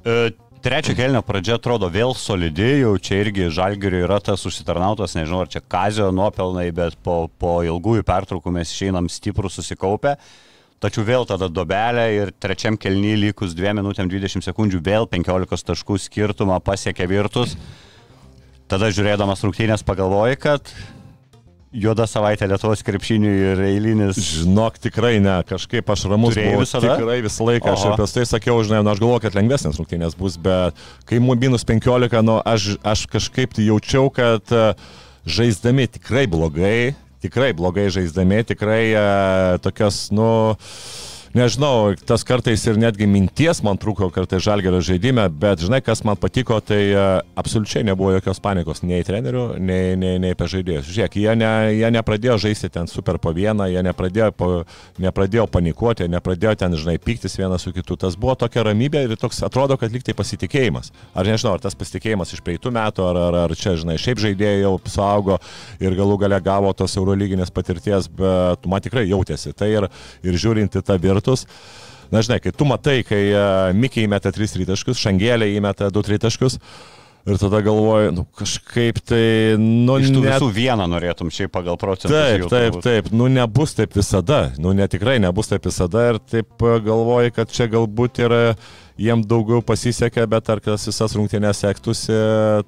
[0.06, 5.40] E, Trečio kelnio pradžia atrodo vėl solidi, jau čia irgi žalgiriui yra tas užsitarnautas, nežinau,
[5.42, 10.14] ar čia kazio nuopelnai, bet po, po ilgųjų pertraukų mes išeinam stiprų susikaupę.
[10.82, 16.00] Tačiau vėl tada dobelė ir trečiam kelny likus 2 minutėm 20 sekundžių vėl 15 taškų
[16.02, 17.54] skirtumą pasiekė virtus.
[18.72, 20.72] Tada žiūrėdamas rungtynės pagalvoji, kad
[21.72, 24.18] juoda savaitė Lietuvos krepšiniui ir eilinis.
[24.42, 26.64] Žinok, tikrai ne, kažkaip aš ramus buvau.
[26.64, 26.96] visada?
[26.98, 27.92] Tikrai visą laiką, aš Oho.
[27.92, 31.38] ir apie tai sakiau, žinai, nu, aš galvoju, kad lengvesnės rungtynės bus, bet kai mu
[31.40, 34.66] minus 15, nu, aš, aš kažkaip tai jaučiau, kad e,
[35.30, 39.06] žaisdami tikrai blogai, tikrai blogai žaisdami, tikrai e,
[39.64, 40.28] tokios, nu,
[41.38, 46.18] nežinau, tas kartais ir netgi minties man trūko kartais žalgerio žaidime, bet žinai, kas man
[46.20, 47.06] patiko, tai e,
[47.40, 50.90] absoliučiai nebuvo jokios panikos nei trenerių, nei, nei, nei apie žaidėjus.
[50.90, 54.50] Žiūrėk, jie, ne, jie nepradėjo žaisti ten super po vieną, jie nepradėjo, po,
[55.02, 57.98] nepradėjo panikuoti, nepradėjo ten, žinai, pyktis vienas su kitu.
[58.02, 60.92] Tas buvo tokia ramybė ir toks atrodo, kad lyg tai pasitikėjimas.
[61.16, 64.64] Ar nežinau, ar tas pasitikėjimas iš praeitų metų, ar, ar, ar čia, žinai, šiaip žaidėjai
[64.64, 65.40] jau suaugo
[65.82, 69.54] ir galų gale gavo tos eurolyginės patirties, bet man tikrai jautėsi.
[69.58, 69.88] Tai ir,
[70.26, 71.46] ir žiūrint į tą virtus.
[72.12, 76.58] Na, žinai, kai tu matai, kai uh, Mikiai įmeta 3 tritaškus, Šangėlė įmeta 2 tritaškus
[77.30, 81.78] ir tada galvoji, nu kažkaip tai, nu, Iš tų net- visų vieną norėtum šiaip pagal
[81.78, 82.16] procentus.
[82.18, 86.66] Taip, taip, taip, nu nebus taip visada, nu ne tikrai nebus taip visada ir taip
[86.66, 88.42] e, galvoji, kad čia galbūt yra
[89.02, 92.16] jiem daugiau pasisekė, bet ar tas visas rungtynės sektųsi,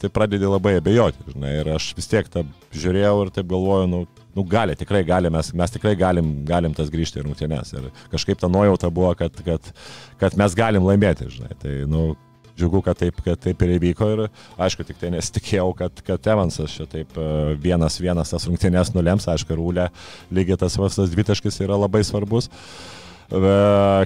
[0.01, 4.01] tai pradedi labai abejoti, žinai, ir aš vis tiek tą žiūrėjau ir taip galvoju, nu,
[4.37, 8.41] nu gali, tikrai gali, mes, mes tikrai galim, galim tas grįžti į rungtynės ir kažkaip
[8.41, 9.73] ta nuojauta buvo, kad, kad,
[10.21, 12.13] kad mes galim laimėti, žinai, tai, nu,
[12.53, 14.19] Džiugu, kad taip, kad taip ir įvyko ir
[14.61, 17.23] aišku, tik tai nesitikėjau, kad, kad Evansas čia taip e,
[17.57, 19.87] vienas vienas tas rungtynės nulems, aišku, rūlė
[20.29, 22.51] lygiai tas vastas dvitaškis yra labai svarbus.
[22.53, 23.02] E,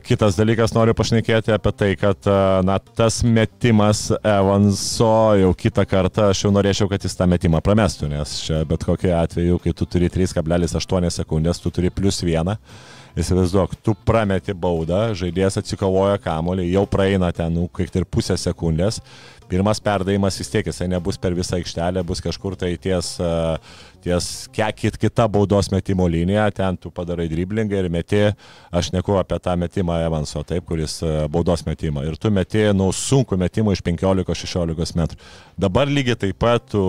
[0.08, 2.36] Kitas dalykas noriu pašnekėti apie tai, kad e,
[2.67, 5.10] na, tas metimas Evanso
[5.41, 9.15] jau kitą kartą aš jau norėčiau, kad jis tą metimą pramestų, nes čia bet kokiu
[9.17, 12.56] atveju, kai tu turi 3,8 sekundės, tu turi plus vieną.
[13.17, 19.01] Įsivaizduok, tu prameti baudą, žaidėjas atsikovoja kamolį, jau praeina ten, nu, kiek ir pusę sekundės.
[19.49, 23.56] Pirmas perdavimas vis tiek jisai nebus per visą aikštelę, bus kažkur tai ties, uh,
[24.08, 28.24] ties kit, kita baudos metimo linija, ten tu padarai driblingą ir meti,
[28.72, 32.06] aš neku apie tą metimą Evanso, taip, kuris uh, baudos metimą.
[32.08, 35.20] Ir tu meti, nu, sunku metimą iš 15-16 metrų.
[35.58, 36.82] Dabar lygiai taip pat tu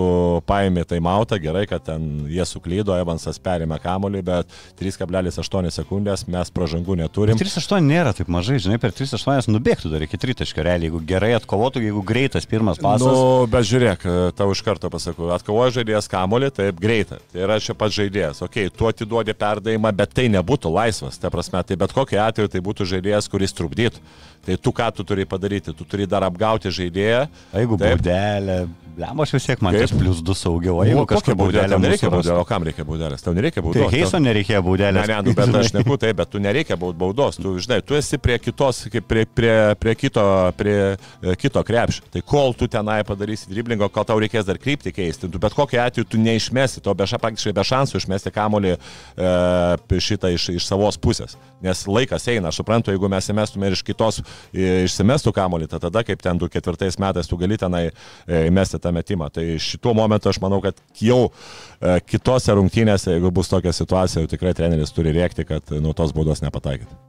[0.49, 6.99] paėmė taimautą, gerai, kad ten jie suklydo, Evansas perėmė kamolį, bet 3,8 sekundės mes pražangų
[7.01, 7.39] neturim.
[7.39, 11.83] 3-8 nėra taip mažai, žinai, per 3-8 nubėgtų dar iki tritaškio realiai, jeigu gerai atkovotų,
[11.87, 13.07] jeigu greitas pirmas pasas.
[13.09, 14.05] Nu, bet žiūrėk,
[14.37, 16.79] tau iš karto pasakau, atkovoja žaidėjas kamolį, taip
[17.09, 17.31] greita.
[17.31, 18.41] Tai yra čia pats žaidėjas.
[18.45, 21.17] Ok, tu atiduodi perdavimą, bet tai nebūtų laisvas.
[21.17, 23.99] Ta prasme, tai bet kokiu atveju tai būtų žaidėjas, kuris trukdytų.
[24.45, 25.73] Tai tu ką tu turi padaryti?
[25.75, 27.25] Tu turi dar apgauti žaidėją.
[27.53, 27.99] Jeigu Taip.
[27.99, 28.55] baudelė,
[28.99, 29.91] lemba aš vis tiek man Kaip?
[29.99, 31.77] plus 2 saugiau, o jeigu kokia kažkokia baudelė?
[31.79, 32.29] nereikia mūsų baudelės.
[32.29, 32.39] baudelė.
[32.41, 33.23] O kam reikia baudelės?
[33.23, 33.93] Tau nereikia Tai baudelės.
[33.93, 35.07] Heiso nereikėjo Ne, baudelės.
[35.11, 37.35] ne, nu, bet aš neku taip, bet tu nereikia baud- baudos.
[37.39, 40.25] Tu, žinai, tu esi prie kitos, kaip prie, prie, prie, kito,
[40.57, 42.03] prie e, kito krepšio.
[42.11, 45.79] Tai kol tu tenai padarysi driblingo, kol tau reikės dar krypti keisti, tu bet kokiu
[45.83, 50.97] atveju tu neišmesi to, be, praktiškai be šansų išmesti kamolį e, šitą iš, iš savos
[50.99, 51.35] pusės.
[51.63, 54.21] Nes laikas eina, aš suprantu, jeigu mes įmestume ir iš kitos
[54.53, 57.93] išsimestų kamolį, tai tada kaip ten 2004 metais tu gali tenai e,
[58.49, 59.29] įmesti tą metimą.
[59.33, 64.31] Tai šituo momentu aš manau, kad jau e, kitose rungtynėse, jeigu bus tokia situacija, jau
[64.31, 66.99] tikrai treneris turi rėkti, kad nuo tos baudos nepataikyti.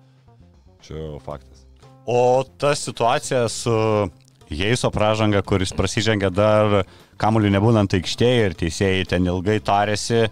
[0.87, 1.67] Čia faktas.
[2.11, 3.77] O ta situacija su
[4.51, 6.81] Heiso pražanga, kuris prasižengė dar
[7.23, 10.25] kamuoliu nebūnant aikštėje ir teisėjai ten ilgai tarėsi.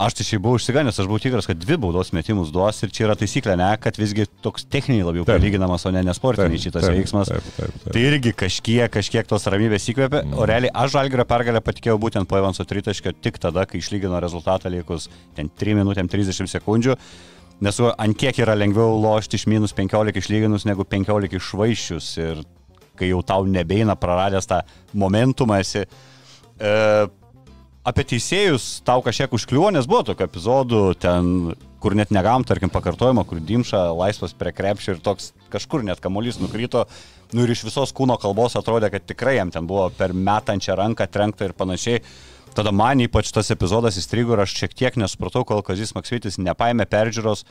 [0.00, 3.04] Aš tai šiaip buvau užsiganęs, aš buvau tikras, kad dvi baudos metimus duos ir čia
[3.04, 5.36] yra taisyklė, ne, kad visgi toks techniniai labiau Taip.
[5.36, 7.28] palyginamas, o ne nesportiniai Taip, šitas taip, veiksmas.
[7.28, 7.92] taip, taip, taip.
[7.92, 10.38] Tai irgi kažkiek, kažkiek tos ramybės įkvėpė, mm.
[10.40, 14.72] o realiai aš Žalgirio pergalę patikėjau būtent po Evanso tritaškio tik tada, kai išlygino rezultatą
[14.72, 16.96] likus ten 3 minutėm 30 sekundžių.
[17.62, 22.40] Nes ant kiek yra lengviau lošti iš minus 15 išlyginus negu 15 išvaiščius ir
[22.98, 24.62] kai jau tau nebeina praradęs tą
[24.98, 25.84] momentumą esi.
[25.84, 26.72] E,
[27.86, 31.30] apie teisėjus tau kažkiek užkliuvo, nes buvo tokių epizodų ten,
[31.82, 36.38] kur net negavom, tarkim, pakartojimo, kur Dimša laisvas prie krepšio ir toks kažkur net kamuolys
[36.42, 36.86] nukrito.
[37.32, 41.08] Nu ir iš visos kūno kalbos atrodė, kad tikrai jam ten buvo per metančią ranką
[41.10, 42.02] trenkta ir panašiai.
[42.52, 46.84] Tada man ypač tas epizodas įstrigo ir aš šiek tiek nesupratau, kol Kazis Maksvitis nepaėmė
[46.92, 47.46] peržiūros,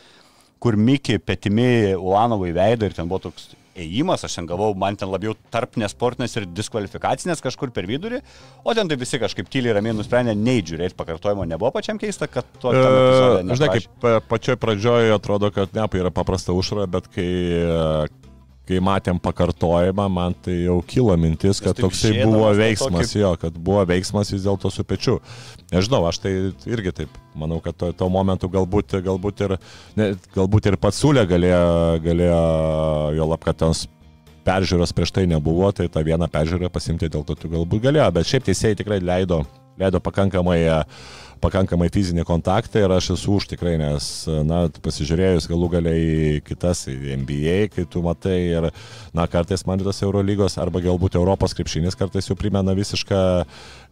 [0.62, 5.10] kur Miki petimi Ulanovai veido ir ten buvo toks ėjimas, aš ten gavau, man ten
[5.12, 8.22] labiau tarp nesportinės ir diskvalifikacinės kažkur per vidurį,
[8.64, 12.74] o ten tai visi kažkaip tyliai ramiai nusprendė neįžiūrėti pakartojimo, nebuvo pačiam keista, kad to...
[12.76, 17.30] E, Žinai, kaip pa- pačioj pradžioje atrodo, kad nepai yra paprasta užra, bet kai,
[18.72, 23.62] kai matėm pakartojimą, man tai jau kilo mintis, kad toksai buvo veiksmas, tokį- jo, kad
[23.70, 25.20] buvo veiksmas vis dėlto su pečiu.
[25.72, 26.34] Nežinau, aš tai
[26.72, 29.58] irgi taip manau, kad to, to momentu galbūt, galbūt, ir,
[30.00, 31.64] ne, galbūt ir pats Sulė galėjo,
[32.04, 32.44] galėjo
[33.18, 33.74] jo ten
[34.46, 38.30] peržiūros prieš tai nebuvo, tai tą vieną peržiūrą pasimti dėl to tu galbūt galėjo, bet
[38.30, 39.44] šiaip teisėjai tikrai leido,
[39.80, 40.80] leido pakankamai, e,
[41.42, 44.08] pakankamai fizinį kontaktą ir aš esu už tikrai, nes,
[44.48, 48.70] na, pasižiūrėjus galų galiai į kitas, į NBA, kai tu matai ir,
[49.18, 53.22] na, kartais man tas Eurolygos arba galbūt Europos krepšinis kartais jau primena visišką,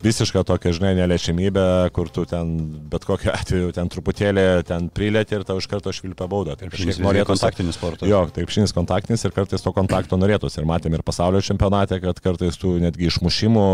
[0.06, 2.54] visišką tokią, žinai, neliečiamybę, kur tu ten
[2.92, 6.56] bet kokiu atveju ten truputėlį ten prilėti ir tau iš karto švilpia bauda.
[6.56, 8.10] Tai Krepšinis kažkiek visgi norėtųsi- kontaktinis sportas.
[8.10, 10.62] Jo, taip, šinis kontaktinis ir kartais to kontakto norėtųsi.
[10.62, 13.68] Ir matėm ir pasaulio čempionate, kad kartais tu netgi išmušimų,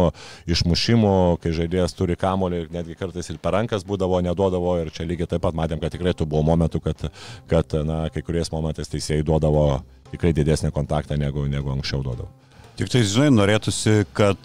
[0.56, 4.78] išmušimų, kai žaidėjas turi kamolį, netgi kartais ir per rankas būdavo, neduodavo.
[4.82, 7.08] Ir čia lygiai taip pat matėm, kad tikrai tų buvo momentų, kad,
[7.50, 12.30] kad na, kai kuriais momentais teisėjai duodavo tikrai didesnį kontaktą negu, negu anksčiau duodavo.
[12.78, 14.38] Tik tai, žinai, norėtųsi, kad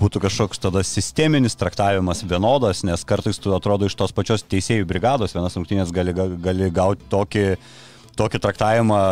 [0.00, 5.34] būtų kažkoks tada sisteminis traktavimas vienodas, nes kartais tu atrodo iš tos pačios teisėjų brigados,
[5.36, 7.44] vienas rungtynės gali, gali gauti tokį,
[8.16, 9.02] tokį traktavimą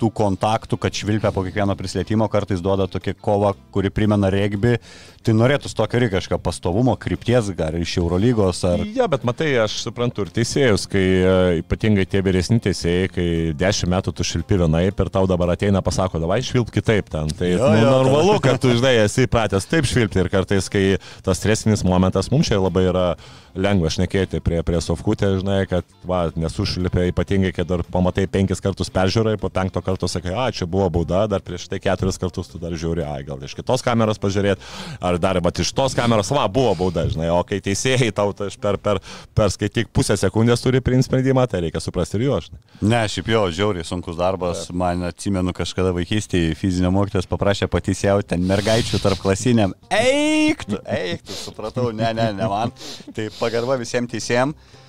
[0.00, 4.76] tų kontaktų, kad švilpia po kiekvieno prislietimo, kartais duoda tokia kova, kuri primena regbį,
[5.22, 8.82] tai norėtųsi tokio ir kažkokio pastovumo, krypties, ar iš Eurolygos, ar...
[8.96, 13.26] Ja, bet matai, aš suprantu ir teisėjus, kai e, ypatingai tie vyresni teisėjai, kai
[13.58, 17.30] dešimt metų tu šilpi vienaip ir tau dabar ateina pasako, davai švilp kitaip ten.
[17.38, 20.84] Tai Jo, nu, jo, normalu, kad tu, žinai, esi pratęs taip švilpti ir kartais, kai
[21.24, 23.06] tas stresinis momentas mums čia labai yra
[23.52, 28.90] lengva šnekėti prie, prie sofkutė, žinai, kad va, nesušilpė, ypatingai, kai dar pamatai penkis kartus
[28.92, 32.60] peržiūrai, po penkto karto sakai, a, čia buvo bauda, dar prieš tai keturis kartus tu
[32.62, 34.62] dar žiūri, ai, gal iš kitos kameros pažiūrėti,
[35.02, 38.50] ar dar, va, iš tos kameros, va, buvo bauda, žinai, o kai teisėjai tau tai
[38.62, 39.00] per, per,
[39.36, 42.50] per skaityk pusę sekundės turi priimti sprendimą, tai reikia suprasti ir juos.
[42.50, 42.62] žinai.
[42.92, 44.66] Ne, šiaip jo, žiauriai sunkus darbas.
[44.74, 49.74] Man atsimenu kažkada vaikystėje fizinio mokytojas paprašė pateisėjau ten mergaičių tarp klasiniam.
[49.92, 52.72] Eiktų, eiktų, supratau, ne, ne, ne man.
[53.14, 54.80] Tai pagarba visiems teisėjams.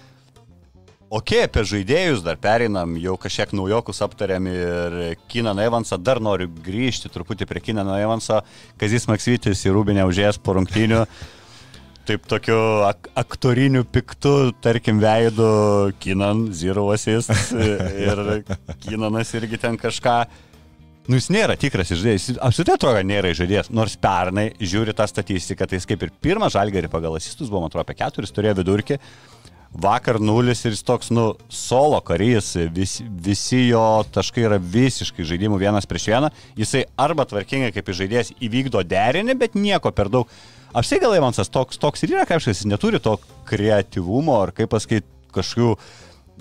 [1.13, 4.93] Ok, apie žaidėjus dar pereinam, jau kažkiek naujokus aptarėm ir
[5.29, 8.39] Kiną Evansą, dar noriu grįžti truputį prie Kiną Evansą,
[8.81, 11.03] Kazis Maksvitis į Rūbinę užėjęs po rungtynių.
[12.09, 18.23] Taip tokiu ak aktoriniu piktu, tarkim, veidu Kinan, Zero Assist ir
[18.81, 20.15] Kinanas irgi ten kažką.
[21.03, 25.69] Nu, jis nėra tikras žaidėjas, jis apskritai atrodo, nėra žaidėjas, nors pernai žiūri tą statistiką,
[25.69, 28.99] tai jis kaip ir pirmą žalgerį pagal asistus buvo, man atrodo, apie keturis turėjo vidurkį,
[29.73, 35.59] vakar nulis ir jis toks, nu, solo karys, vis, visi jo taškai yra visiškai žaidimų
[35.61, 40.31] vienas prieš vieną, jisai arba tvarkingai kaip žaidėjas įvykdo derinį, bet nieko per daug.
[40.73, 43.17] Apsiai gal Evansas toks, toks ir yra kažkas, jis neturi to
[43.49, 45.75] kreativumo ar kaip pasakyti kažkokių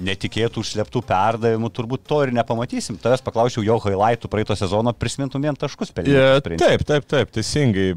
[0.03, 2.97] netikėtų užsleptų perdavimų, turbūt to ir nepamatysim.
[3.01, 7.93] Tavęs paklausiau jo highlightų praeito sezono, prisimintum vien taškus per Ja, taip, taip, taip, teisingai.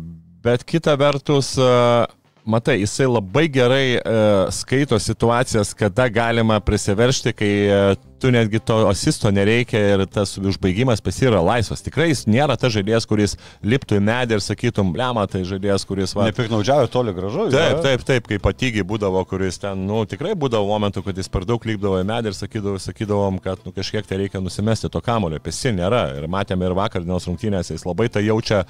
[0.45, 2.03] Bet kita vertus, uh,
[2.45, 8.87] matai, jisai labai gerai uh, skaito situacijas, kada galima prisiveršti, kai uh, tu netgi to
[8.89, 11.83] asisto nereikia ir tas užbaigimas pas yra laisvas.
[11.85, 16.15] Tikrai jis nėra ta žaidėjas, kuris liptų į medį ir sakytum, blema, tai žaidėjas, kuris
[16.17, 16.25] va.
[16.31, 17.45] Nepiknaudžiauju toli gražu.
[17.53, 21.45] Taip, taip, taip, kaip patygiai būdavo, kuris ten, nu, tikrai būdavo momentų, kad jis per
[21.45, 25.37] daug lipdavo į medį ir sakydavo, sakydavom, kad, nu, kažkiek tai reikia nusimesti to kamulio,
[25.45, 26.07] pesi nėra.
[26.17, 28.63] Ir matėme ir vakar dienos rungtynėse, jis labai tai jaučia,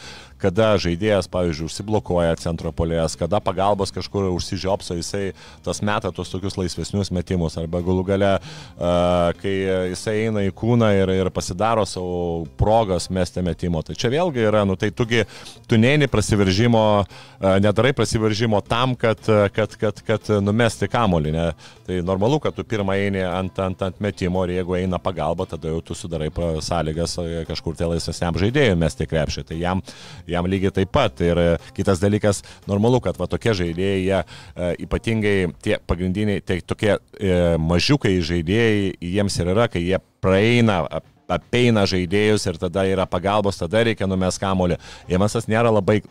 [0.43, 5.31] kada žaidėjas, pavyzdžiui, užsiblokuoja centro polės, kada pagalbos kažkur užsižiopso, jisai
[5.63, 9.55] tas meta tos tokius laisvesnius metimus, arba galų gale, uh, kai
[9.91, 13.86] jisai eina į kūną ir, ir pasidaro savo progas mesti metimo.
[13.86, 15.23] Tai čia vėlgi yra, nu tai tugi,
[15.69, 19.19] tu neini prasiveržimo, uh, nedarai prasiveržimo tam, kad,
[19.53, 21.31] kad, kad, kad numesti kamolį.
[21.36, 21.45] Ne?
[21.86, 25.69] Tai normalu, kad tu pirmą eini ant, ant, ant metimo ir jeigu eina pagalba, tada
[25.69, 26.31] jau tu sudarai
[26.63, 29.45] sąlygas e, kažkur tai laisvesniam žaidėjui mesti krepšį.
[29.51, 29.84] Tai jam,
[30.29, 31.21] jam lygiai taip pat.
[31.25, 36.62] Ir e, kitas dalykas, normalu, kad va tokie žaidėjai, jie e, ypatingai tie pagrindiniai, tai
[36.65, 42.85] tokie e, mažiukai žaidėjai, jiems ir yra, kai jie praeina ap- apeina žaidėjus ir tada
[42.85, 44.77] yra pagalbos, tada reikia numes kamolį.
[45.09, 46.03] Jėmasas nėra labai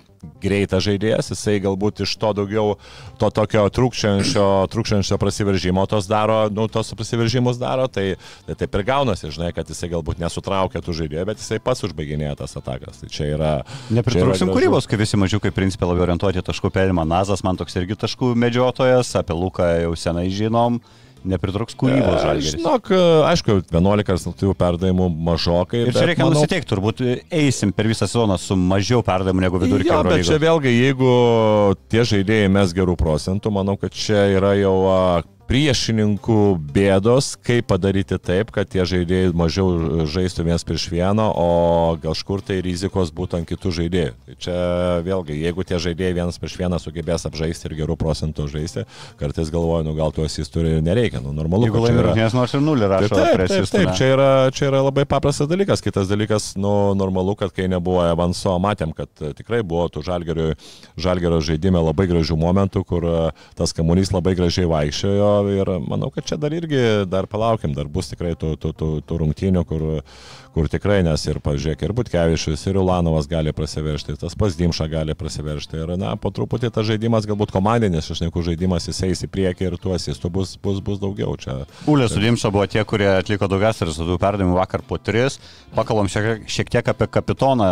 [0.43, 2.73] greitas žaidėjas, jisai galbūt iš to daugiau
[3.21, 8.17] to tokio trūkščiančio, trūkščiančio prasiveržimo tos daro, nu, tos prasiveržimus daro, tai,
[8.49, 12.39] tai taip ir gaunasi, žinai, kad jisai galbūt nesutraukia tų žaidėjų, bet jisai pats užbaiginėja
[12.41, 13.05] tas atakas.
[13.05, 13.53] Tai čia yra...
[13.95, 17.05] Nepritrūksim kūrybos, kai visi mažiukai principė labiau orientuoti taškų perimą.
[17.07, 20.81] Nazas man toks irgi taškų medžiotojas, apie Luką jau senai žinom.
[21.25, 22.55] Nepritruks kūrybos E, žalgeris.
[22.59, 22.91] Žinok,
[23.31, 25.85] aišku, 11 rezultatyvių perdavimų mažokai.
[25.89, 27.01] Ir čia reikia manau- nusiteikti, turbūt
[27.33, 29.93] eisim per visą sezoną su mažiau perdavimų negu vidurkio.
[29.93, 31.13] Jo, bet čia vėlgi, jeigu
[31.89, 34.77] tie žaidėjai mes gerų procentų, manau, kad čia yra jau
[35.49, 36.39] priešininkų
[36.75, 41.49] bėdos, kaip padaryti taip, kad tie žaidėjai mažiau žaistų vienas prieš vieną, o
[42.03, 44.15] kažkur tai rizikos būtų ant kitų žaidėjų.
[44.25, 44.57] Tai čia
[45.05, 48.87] vėlgi, jeigu tie žaidėjai vienas prieš vieną sugebės apžaisti ir gerų procentų žaisti,
[49.21, 51.69] kartais galvoju, nu gal tuos jis turi nereikia, nu normalu.
[51.69, 53.75] Jeigu laimė rungtynės nors ir nulį rašo taip, prieš taip, jūs.
[53.75, 55.85] taip, čia yra, čia yra labai paprastas dalykas.
[55.85, 60.51] Kitas dalykas, nu normalu, kad kai nebuvo Evanso, matėm, kad e, tikrai buvo tų žalgerio,
[60.97, 63.23] žalgerio žaidime labai gražių momentų, kur e,
[63.59, 66.81] tas kamuolys labai gražiai vaikščiojo ir manau, kad čia dar irgi,
[67.11, 69.85] dar palaukim, dar bus tikrai tų, tų, tų, tų rungtynių, kur,
[70.55, 75.17] kur tikrai, nes ir, pažiūrėk, ir Butkevičius, ir Ulanovas gali prasiveršti, tas pas Dimša gali
[75.19, 75.81] prasiveršti.
[75.83, 79.69] Ir, na, po truputį tas žaidimas galbūt komandinis, aš neku žaidimas, jis eis į priekį
[79.69, 81.35] ir tuos jis bus, bus, bus daugiau.
[81.41, 85.41] Čia, Ulė su Dimša buvo tie, kurie atliko daugiausiai rezultatų perdavimų vakar po tris.
[85.75, 87.67] Pakalbam šiek, šiek tiek apie kapitoną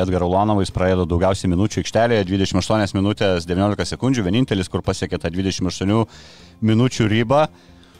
[0.00, 5.32] Edgarą Ulanovą, jis praėjo daugiausiai minučių aikštelėje, 28 minutės 19 sekundžių, vienintelis, kur pasiekė tą
[5.36, 6.06] 28
[6.62, 7.46] minučių ribą.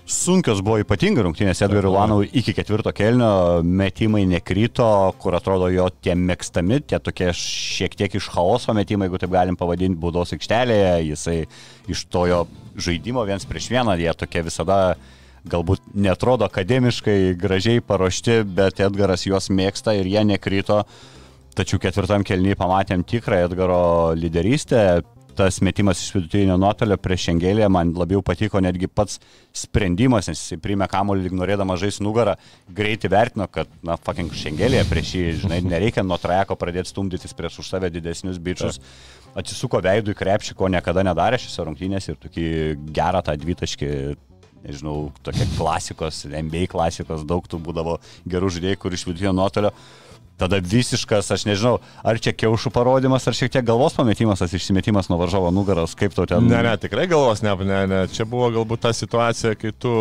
[0.02, 4.86] Sunkios buvo ypatingai rungtynės Edgarui Lanovui iki ketvirto kelnio, metimai nekrito,
[5.22, 9.58] kur atrodo jo tie mėgstami, tie tokie šiek tiek iš chaoso metimai, jeigu taip galim
[9.58, 11.36] pavadinti, būdos aikštelėje, jisai
[11.94, 12.40] iš to jo
[12.74, 14.80] žaidimo viens prieš vieną, jie tokie visada
[15.46, 20.82] galbūt netrodo akademiškai gražiai paruošti, bet Edgaras juos mėgsta ir jie nekrito.
[21.54, 23.82] Tačiau ketvirtam kelnyje pamatėm tikrą Edgaro
[24.18, 25.02] lyderystę,
[25.36, 29.18] tas metimas iš vidutinio nuotolio prieš Šengelį man labiau patiko netgi pats
[29.56, 32.36] sprendimas, nes jisai priėmė kamuolį, ignoruodamas žais nugarą,
[32.72, 37.62] greitai vertino, kad, na, fucking Šengelėje prieš jį, žinai, nereikia nuo trajeko pradėti stumdytis prieš
[37.62, 38.80] už save didesnius bičius.
[39.38, 42.46] Atsisuko veidų į krepšį, ko niekada nedarė šiose rungtynėse ir tokį
[42.92, 43.90] gerą tą dvitaškį
[44.62, 49.72] nežinau, tokia klasikos, NBA klasikos, daug tų būdavo gerų žaidėjų, kur iš vidutinio nuotolio
[50.40, 55.10] tada visiškas, aš nežinau, ar čia kiaušų parodimas, ar šiek tiek galvos pametimas, tas išsimetimas
[55.10, 56.48] nuo varžovo nugaros, kaip tau ten.
[56.50, 58.02] Ne, ne, tikrai galvos, ne, ne, ne.
[58.12, 59.92] Čia buvo galbūt ta situacija, kai tu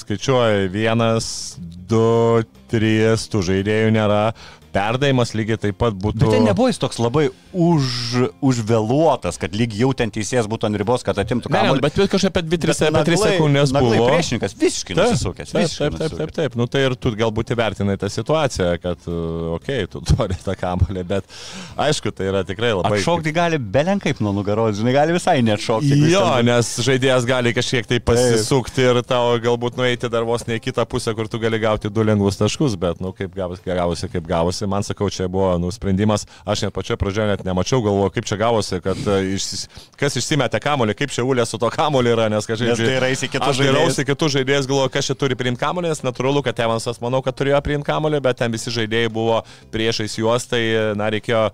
[0.00, 1.28] skaičiuoji vienas,
[1.60, 4.24] du, trys, tų žaidėjų nėra,
[4.72, 6.22] perdavimas lygiai taip pat būtų.
[6.24, 10.80] Bet ten nebuvo jis toks labai už, užvėluotas, kad lyg jau ten teisėjas būtų ant
[10.80, 11.84] ribos, kad atimtų Ne, ne, kamuolį.
[11.84, 14.06] bet kažkaip apie 2-3 Bet naglai- sekundės buvo.
[14.08, 15.52] Priešininkas visiškai Taip, nusisukęs.
[15.52, 16.56] Taip, taip, taip, taip, taip.
[16.56, 21.04] Nu tai ir tu galbūt įvertinai tą situaciją, kad, okei, okay, tu turi tą kampolį,
[21.06, 21.28] bet
[21.76, 22.98] aišku, tai yra tikrai labai...
[22.98, 25.68] Atšokti gali belenkaip nuo nugaros, žinai, gali visai jis
[26.12, 30.58] Jo, ten- nes žaidėjas gali kažkiek tai pasisukti ir tau galbūt nueiti dar vos ne
[30.58, 34.26] į kitą pusę, kur tu gali gauti du lengvus taškus, bet, nu, kaip gavosi kaip
[34.26, 34.61] gavosi.
[34.70, 38.38] Man sakau, čia buvo nu, sprendimas, aš net pačioje pradžioje net nemačiau, galvoju, kaip čia
[38.40, 39.66] gavosi, kad e, išsis,
[40.00, 42.72] kas išsimetė kamolį, kaip čia ulė su to kamoliu yra, nes kažkaip...
[42.72, 43.78] Nes dairaisi kitus Aš žaidėjus.
[43.78, 47.36] dairausi kitus žaidėjus, galvoju, kas čia turi priimti kamolį, nes natūralu, kad Evansas, manau, kad
[47.38, 49.42] turėjo priimti kamolį, bet ten visi žaidėjai buvo
[49.74, 50.62] priešais juos, tai,
[50.98, 51.48] na, reikėjo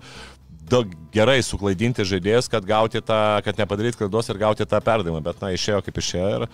[0.69, 5.49] daug gerai suklaidinti žaidėjus, kad tą, kad nepadaryti klaidos ir gauti tą perdavimą, bet, na,
[5.55, 6.45] išėjo kaip išėjo ir,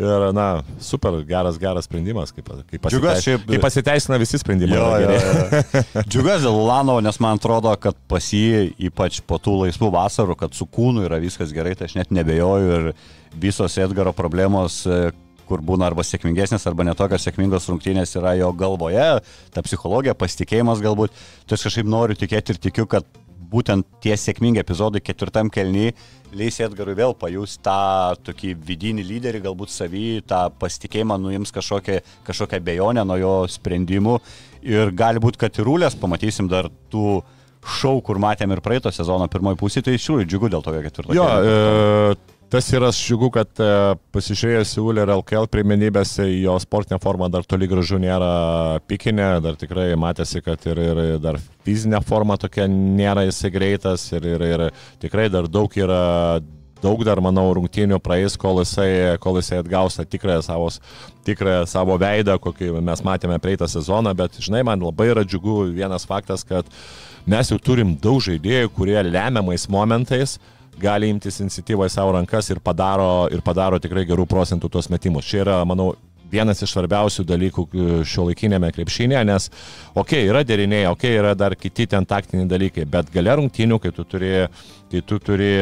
[0.00, 0.46] ir na,
[0.80, 4.80] super geras, geras sprendimas, kaip, kaip, Džiugas pasiteis, šiaip- kaip pasiteisina visi sprendimai.
[4.80, 5.84] Jo, jo, geri.
[5.84, 6.02] jo.
[6.08, 10.56] Džiugas dėl Ulanovo, nes man atrodo, kad pas jį, ypač po tų laisvų vasarų, kad
[10.56, 12.92] su kūnu yra viskas gerai, tai aš net nebejoju ir
[13.38, 15.10] visos Edgaro problemos e,
[15.48, 19.08] kur būna arba sėkmingesnės, arba netokios sėkmingos rungtynės yra jo galvoje,
[19.54, 21.14] ta psichologija, pasitikėjimas galbūt.
[21.48, 23.08] Tai aš kažkaip noriu tikėti ir tikiu, kad
[23.48, 25.94] būtent tie sėkmingi epizodai ketvirtam kelnyje
[26.36, 32.60] leis Edgarui vėl pajus tą tokį vidinį lyderį, galbūt savį, tą pasitikėjimą nuims kažkokią, kažkokią
[32.64, 34.18] bejonę nuo jo sprendimų.
[34.68, 37.20] Ir gali būti, kad ir rūlės pamatysim dar tų
[37.78, 41.14] šau, kur matėm ir praeito sezono pirmoji pusė, tai iš tikrųjų džiugu dėl to ketvirto.
[41.16, 41.54] Jo, kėlinio.
[42.12, 43.70] e, tas yra džiugu, kad e,
[44.14, 49.58] pasižiūrėjus į Ulę ir LKL pirmenybėse, jo sportinė forma dar toli gražu nėra pikinė, dar
[49.60, 54.64] tikrai matėsi, kad ir, ir dar fizinė forma tokia nėra jisai greitas ir, ir, ir
[55.02, 56.40] tikrai dar daug yra
[56.82, 60.68] daug dar, manau, rungtynių praeis, kol jisai, kol jisai atgaus tą tikrąją savo,
[61.26, 66.06] tikrąją savo veidą, kokį mes matėme praeitą sezoną, bet, žinai, man labai yra džiugu vienas
[66.06, 66.68] faktas, kad
[67.26, 70.38] mes jau turim daug žaidėjų, kurie lemiamais momentais
[70.80, 75.26] gali imtis iniciatyvą į savo rankas ir padaro, ir padaro tikrai gerų procentų tuos metimus.
[75.28, 75.92] Čia yra, manau,
[76.30, 77.64] vienas iš svarbiausių dalykų
[78.08, 79.48] šio laikinėme krepšinėje, nes,
[79.94, 83.80] okei, okay, yra deriniai, okei, okay, yra dar kiti ten taktiniai dalykai, bet gale rungtynių,
[83.82, 84.34] kai tu turi,
[84.92, 85.52] kai tu turi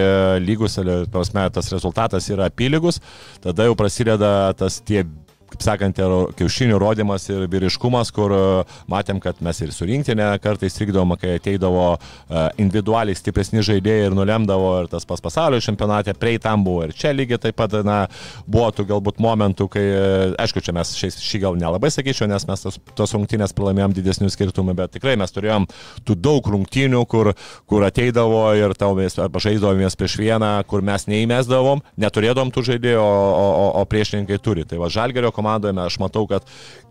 [0.43, 0.79] lygus,
[1.13, 3.01] prasme, tas rezultatas yra apylygus,
[3.45, 5.05] tada jau prasideda tas tie
[5.53, 6.01] kaip sakant,
[6.39, 8.43] kiaušinių rodimas ir vyriškumas, kur e,
[8.91, 14.17] matėm, kad mes ir su rinktinė kartais trikdom, kai ateidavo e, individualiai stipresni žaidėjai ir
[14.17, 18.03] nulemdavo ir tas pas pasaulio čempionate, prei tam buvo ir čia lygiai taip pat, na,
[18.47, 22.47] buvo tų galbūt momentų, kai, e, aišku, čia mes šiais, šį gal nelabai sakyčiau, nes
[22.49, 25.69] mes tos, tos rungtynės pralaimėjom didesnių skirtumų, bet tikrai mes turėjom
[26.07, 27.33] tų daug rungtynių, kur,
[27.71, 33.47] kur ateidavo ir tavomės, arba žaidavomės prieš vieną, kur mes neįmesdavom, neturėdom tų žaidėjų, o,
[33.47, 34.67] o, o priešininkai turi.
[34.67, 36.49] Tai va, Žalgerio komandoje aš matau, kad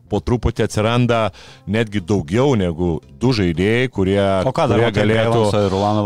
[0.09, 1.29] po truputį atsiranda
[1.67, 5.43] netgi daugiau negu du žaidėjai, kurie, kurie galėtų...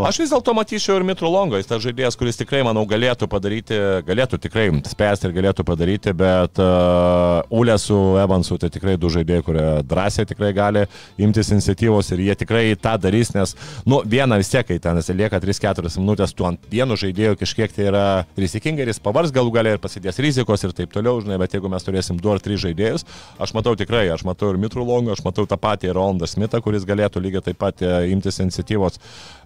[0.08, 4.40] Aš vis dėlto matyčiau ir Mitrolongo, jis tas žaidėjas, kuris tikrai, manau, galėtų padaryti, galėtų
[4.46, 9.66] tikrai spėsti ir galėtų padaryti, bet uh, Ulė su Evansu tai tikrai du žaidėjai, kurie
[9.90, 10.86] drąsiai tikrai gali
[11.20, 13.56] imtis iniciatyvos ir jie tikrai tą darys, nes,
[13.88, 17.88] nu, viena vis tiek, kai ten lieka 3-4 minutės, tu ant vieno žaidėjo kažkiek tai
[17.90, 18.06] yra
[18.38, 21.70] rizikinga ir jis pavars galų galę ir pasidės rizikos ir taip toliau, žinai, bet jeigu
[21.72, 23.06] mes turėsim 2 ar 3 žaidėjus,
[23.40, 27.22] aš matau tikrai, aš matau ir Mitrolongą, aš matau tą patį Rolandą Smithą, kuris galėtų
[27.24, 29.00] lygiai taip pat e, imtis iniciatyvos,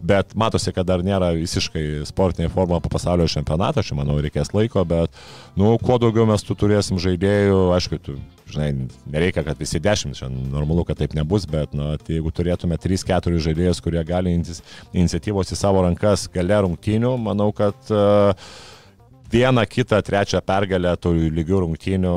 [0.05, 4.85] bet matosi, kad dar nėra visiškai sportinė forma po pasaulio čempionatą, aš manau, reikės laiko,
[4.85, 5.17] bet,
[5.57, 8.19] nu, kuo daugiau mes tu turėsim žaidėjų, aišku, tu,
[8.53, 8.69] žinai,
[9.09, 13.41] nereikia, kad visi dešimt, šiandien normalu, kad taip nebus, bet, nu, tai jeigu turėtume 3-4
[13.49, 14.61] žaidėjus, kurie gali imtis
[14.93, 18.53] iniciatyvos į savo rankas gale rungtynių, manau, kad uh,
[19.35, 22.15] vieną, kitą, trečią pergalę tų lygių rungtynių,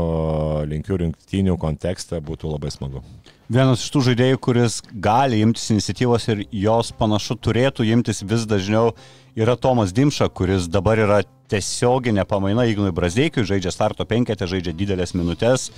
[0.69, 3.01] linkių rungtynių kontekste būtų labai smagu.
[3.47, 8.91] Vienas iš tų žaidėjų, kuris gali imtis iniciatyvos ir jos panašu turėtų imtis vis dažniau,
[9.39, 15.15] yra Tomas Dimša, kuris dabar yra tiesioginė pamaina Ignui Brazdeikiui, žaidžia starto penketę, žaidžia didelės
[15.15, 15.69] minutės.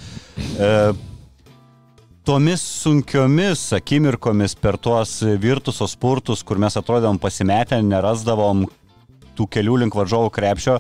[0.58, 0.72] E,
[2.26, 8.66] tomis sunkiomis akimirkomis per tuos virtusos spurtus, kur mes atrodėm pasimetę, nerasdavom
[9.38, 10.80] tų kelių link varžovų krepšio,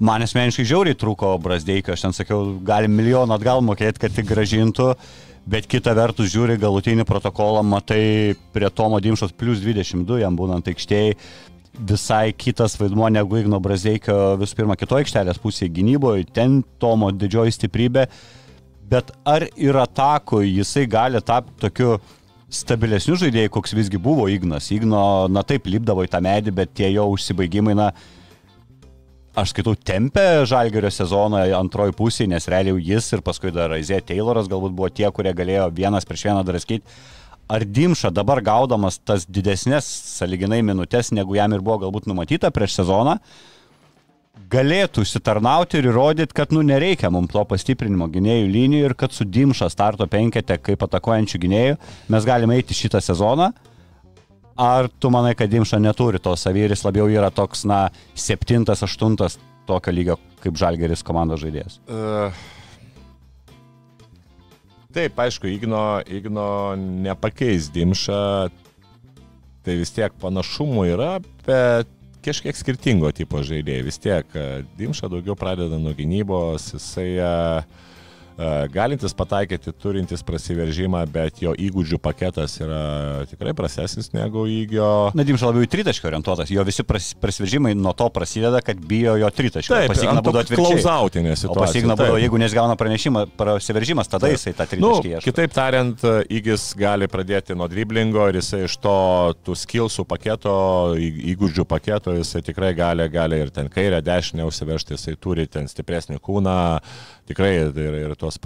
[0.00, 4.92] man asmeniškai žiauriai trūko Brasdeikio, aš ten sakiau, galim milijoną atgal mokėti, kad tik gražintų,
[5.48, 11.14] bet kita vertus žiūri galutinį protokolą, matai prie Tomo Dimšos plus 22 jam būnant aikštėjai,
[11.76, 17.56] visai kitas vaidmuo negu Igno Brazdeikio visų pirma kitoje aikštelės pusėje gynyboje, ten Tomo didžioji
[17.56, 18.06] stiprybė,
[18.90, 21.98] bet ar ir atakoje jisai gali tapti tokiu
[22.52, 24.70] stabilesniu žaidėjai, koks visgi buvo Ignas.
[24.72, 27.90] Igno, na taip, lipdavo į tą medį, bet tie jo užsibaigimai, na,
[29.36, 34.48] aš skaitau, tempė Žalgerio sezoną antroji pusė, nes realiai jis ir paskui dar Aizė Tayloras
[34.50, 36.96] galbūt buvo tie, kurie galėjo vienas prieš vieną draskyti.
[37.46, 42.80] Ar Dimša dabar gaudamas tas didesnės saliginai minutės, negu jam ir buvo galbūt numatyta prieš
[42.80, 43.20] sezoną,
[44.50, 49.28] galėtų užsitarnauti ir įrodyti, kad nu nereikia mums to pastiprinimo gynėjų linijų ir kad su
[49.28, 51.78] Dimša starto penkete kaip atakuojančių gynėjų
[52.12, 53.52] mes galime eiti šitą sezoną
[54.56, 57.86] Ar tu manai, kad Dimša neturi to savyris, labiau yra toks, na,
[58.16, 59.36] septintas, aštuntas
[59.68, 61.76] tokio lygio kaip Žalgeris komandos žaidėjas?
[61.84, 62.32] Uh,
[64.96, 66.48] taip, aišku, Igno, Igno
[66.78, 68.22] nepakeis Dimša,
[69.66, 71.10] tai vis tiek panašumų yra,
[71.44, 71.92] bet
[72.24, 73.84] kažkiek skirtingo tipo žaidėjai.
[73.86, 74.38] Vis tiek
[74.80, 77.84] Dimša daugiau pradeda nuo gynybos, jisai uh,
[78.72, 84.88] galintis pataikyti, turintis prasiveržimą, bet jo įgūdžių paketas yra tikrai prasesnis negu įgio.
[85.16, 89.30] Nadimša labiau į tritaškį orientuotas, jo visi pras, prasiveržimai nuo to prasideda, kad bijo jo
[89.32, 89.72] tritaškį.
[89.72, 90.82] Taip, pasigna būdų atvirkščiai.
[90.82, 91.64] Klausautinė situacija.
[91.64, 94.36] Pasigna būdų, jeigu nesgauna pranešimą, prasiveržimas, tada taip.
[94.36, 95.24] jisai tą tritaškį nu, ieško.
[95.30, 98.98] Kitaip tariant, įgis gali pradėti nuo driblingo ir jisai iš to
[99.46, 100.56] tų skilsų paketo,
[101.00, 106.20] įgūdžių paketo, jisai tikrai gali, gali ir ten kairę, dešinę užsivežti, jisai turi ten stipresnį
[106.20, 106.58] kūną,
[107.30, 108.38] tikrai ir, ir tos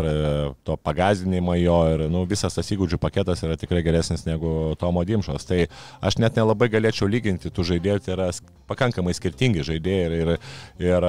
[0.64, 5.46] to pagazdinimo jo ir nu, visas tas įgūdžių paketas yra tikrai geresnis negu Tomo Dimšos.
[5.48, 5.64] Tai
[6.04, 8.30] aš net nelabai galėčiau lyginti tų žaidėjų, tai yra
[8.70, 10.32] pakankamai skirtingi žaidėjai ir, ir,
[10.86, 11.08] ir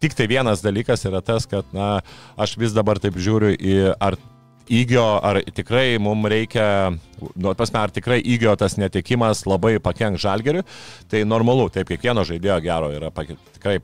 [0.00, 1.98] tik tai vienas dalykas yra tas, kad na,
[2.40, 4.18] aš vis dabar taip žiūriu į ar
[4.70, 6.66] įgio, ar tikrai mums reikia,
[7.34, 10.62] nu, pasme, ar tikrai įgio tas netikimas labai pakenk žalgeriu,
[11.10, 13.80] tai normalu, taip kiekvieno žaidėjo gero yra tikrai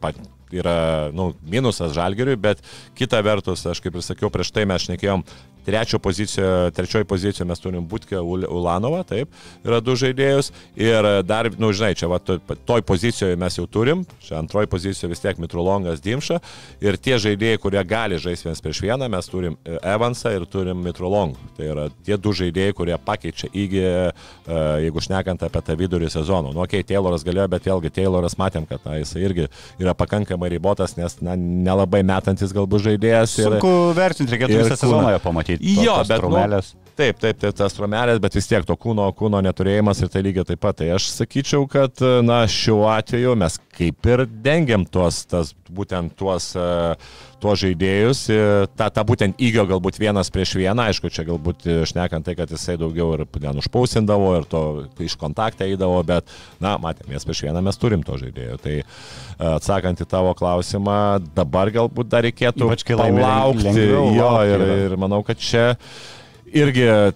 [0.55, 2.62] yra nu, minusas žalgeriui, bet
[2.99, 5.24] kita vertus, aš kaip ir sakiau, prieš tai mes šnekėjom,
[5.67, 9.33] trečio pozicijoje, trečioji pozicijoje mes turim Butkę Ulanovą, taip,
[9.67, 12.39] yra du žaidėjus ir dar, na, nu, žinai, čia va, toj,
[12.69, 16.39] toj pozicijoje mes jau turim, čia antroji pozicijoje vis tiek Mitrolongas Dimša
[16.85, 20.85] ir tie žaidėjai, kurie gali žaisti vienas prieš vieną, mes turim e, Evansą ir turim
[20.87, 21.51] Mitrolongą.
[21.59, 26.55] Tai yra tie du žaidėjai, kurie pakeičia įgį, e, jeigu šnekant apie tą vidurį sezoną.
[26.55, 29.49] Nu, okei, okay, Tayloras galėjo, bet vėlgi Tayloras matėm, kad na, jis irgi
[29.83, 33.35] yra pakankamai ribotas, nes na, nelabai metantis galbūt žaidėjas.
[33.41, 36.23] Sunku ir, vertinti, reikėtų visą sezoną jo pamatyti Jo, bet...
[36.23, 36.61] Nu,
[36.97, 40.47] Taip, taip, tai tas tromelės, bet vis tiek to kūno, kūno neturėjimas ir tai lygiai
[40.49, 40.78] taip pat.
[40.78, 46.55] Tai aš sakyčiau, kad, na, šiuo atveju mes kaip ir dengiam tuos, tas, būtent tuos,
[47.42, 48.22] tuos žaidėjus,
[48.78, 52.78] tą, tą būtent įgio galbūt vienas prieš vieną, aišku, čia galbūt šnekant tai, kad jisai
[52.80, 54.64] daugiau ir ten užpausindavo ir to
[55.05, 56.32] iš kontaktą eidavo, bet,
[56.64, 58.57] na, matėm, mes prieš vieną mes turim to žaidėjo.
[58.64, 58.78] Tai
[59.53, 60.99] atsakant į tavo klausimą,
[61.36, 63.68] dabar galbūt dar reikėtų palaukti.
[63.68, 65.74] Lengviau, jo, ir, ir manau, kad čia
[66.53, 67.12] irgi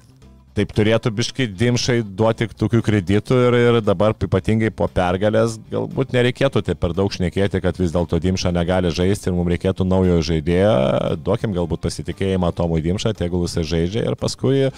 [0.61, 6.63] taip turėtų biškai dimšai duoti tokių kreditų ir, ir dabar ypatingai po pergalės galbūt nereikėtų
[6.67, 10.75] taip per daug šnekėti, kad vis dėlto dimša negali žaisti ir mums reikėtų naujo žaidėjo.
[11.25, 14.69] Duokim galbūt pasitikėjimą Tomui Dimšą, tegul jisai žaidžia ir paskui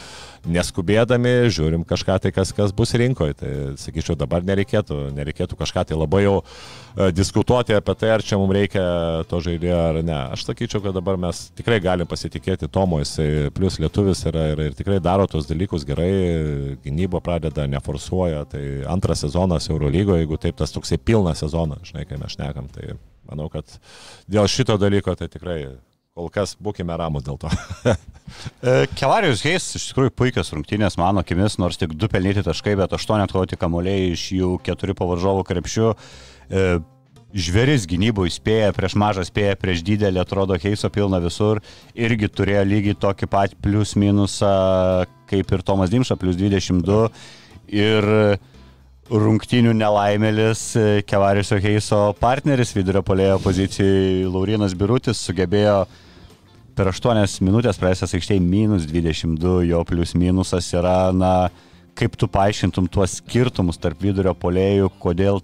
[0.48, 3.36] neskubėdami žiūrim kažką tai, kas, kas bus rinkoje.
[3.38, 8.38] Tai sakyčiau, dabar nereikėtų, nereikėtų kažką tai labai jau e, diskutuoti apie tai, ar čia
[8.40, 8.84] mums reikia
[9.30, 10.18] to žaidėjo ar ne.
[10.36, 14.78] Aš sakyčiau, kad dabar mes tikrai galim pasitikėti Tomu, jisai plus lietuvis yra ir, ir
[14.78, 18.44] tikrai daro tos dalykus gerai, gynybo pradeda, neforsuoja.
[18.52, 22.92] Tai antras sezonas Eurolygoje, jeigu taip tas toksai pilnas sezonas, žinai, kai mes šnekam, tai
[23.28, 23.78] manau, kad
[24.30, 25.58] dėl šito dalyko tai tikrai
[26.12, 27.52] kol kas būkime ramus dėl to.
[28.62, 32.94] E, Kelarijus Heis iš tikrųjų puikios rungtynės mano akimis, nors tik du pelnyti taškai, bet
[32.94, 35.88] aštuoni atkovoti kamuoliai iš jų keturi pavaržovų krepšių.
[36.48, 36.62] E,
[37.32, 41.62] Žveris gynybų įspėja, prieš mažą spėja, prieš didelį, atrodo, Heiso pilna visur.
[41.98, 44.52] Irgi turėjo lygiai tokį pat plius minusą
[45.32, 47.06] kaip ir Tomas Dimša, plus 22.
[47.72, 48.08] Ir
[49.10, 55.82] rungtynių nelaimėlis e, Kevariusio Heiso partneris vidurio polėjo pozicijai Laurinas Birutis sugebėjo
[56.76, 61.50] per 8 minutės praėjęs aikštėje minus 22, jo plus minusas yra, na,
[61.98, 65.42] kaip tu paaiškintum tuos skirtumus tarp vidurio polėjų, kodėl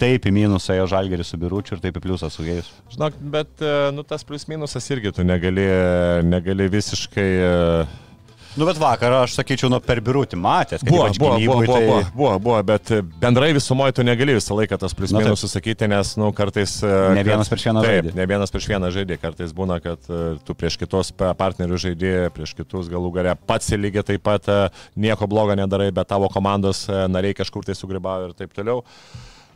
[0.00, 2.68] taip į minusą jo žalgerį su biručiu ir taip į pliusą su jais.
[2.92, 5.66] Žinok, bet, e, nu, tas plus minusas irgi tu negali,
[6.26, 7.32] negali visiškai...
[7.48, 8.06] Uh
[8.58, 11.84] Nu, bet vakar aš sakyčiau, nu, per birutį matęs, Buvo, buvo, buvo, gynyboj buvo, tai...
[11.86, 12.90] buvo, buvo, buvo, bet
[13.22, 15.22] bendrai visumoje tu negali visą laiką tas plius taip.
[15.22, 16.74] minus susakyti, nes, na, nu, kartais...
[17.14, 18.14] Ne vienas prieš vieną taip, žaidė.
[18.18, 22.14] Ne vienas prieš vieną žaidė, kartais būna, kad e, tu prieš kitos pa- partnerių žaidė,
[22.34, 24.60] prieš kitus galų galę pats lygiai taip pat e,
[24.98, 28.82] nieko blogo nedarai, bet tavo komandos e, nariai kažkur tai sugribavo ir taip toliau.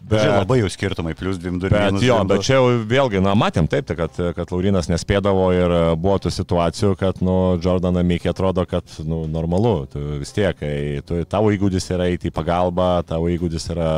[0.04, 0.20] Bet...
[0.20, 2.28] Žinai, labai jau skirtumai, plus 2-2 ir Bet minus jo, 2-2.
[2.28, 6.18] bet čia jau vėlgi, na, matėm taip, tai kad, kad Laurinas nespėdavo ir e, buvo
[6.20, 11.22] tų situacijų, kad, nu, Jordaną Mikė atrodo, kad, nu, normalu, tu vis tiek, kai tu,
[11.24, 13.90] tavo įgūdis yra eiti į pagalbą, tavo įgūdis yra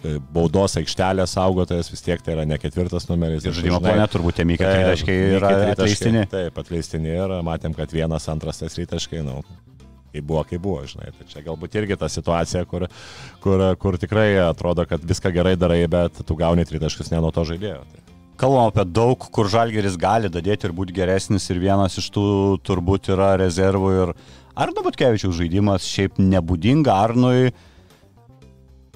[0.00, 3.44] e, baudos aikštelės saugotojas, vis tiek tai yra ne ketvirtas numeris.
[3.44, 6.24] Ir žaidimo plane turbūt tie taip, tritaškai yra atleistini.
[6.32, 9.42] Taip, atleistini ir matėm, kad vienas, antras tas tritaškai, nu,
[10.12, 11.10] kaip buvo, kaip buvo, žinai.
[11.16, 12.86] Tai čia galbūt irgi ta situacija, kur,
[13.44, 17.46] kur, kur tikrai atrodo, kad viską gerai darai, bet tu gauni tritaškus ne nuo to
[17.48, 17.82] žaidėjo.
[17.90, 18.06] Tai.
[18.40, 22.24] Kalbam apie daug, kur žalgeris gali dadėti ir būti geresnis ir vienas iš tų
[22.64, 24.12] turbūt yra rezervų ir
[24.56, 27.52] Arno Butkevičiaus žaidimas šiaip nebūdinga Arnui.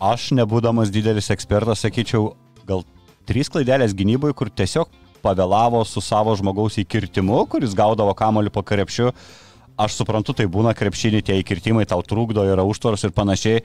[0.01, 2.33] Aš nebūdamas didelis ekspertas sakyčiau,
[2.65, 2.83] gal
[3.29, 4.91] trys klaidelės gynyboje, kur tiesiog
[5.25, 9.13] pavėlavo su savo žmogaus įkirtimu, kuris gaudavo kamoliu po krepšiu.
[9.75, 13.65] Aš suprantu, tai būna krepšinį, tie įkirtimai tau trukdo, yra užtvaros ir panašiai.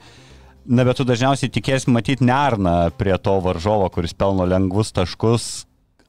[0.66, 5.46] Na, bet tu dažniausiai tikėsi matyti nerną prie to varžovo, kuris pelno lengvus taškus.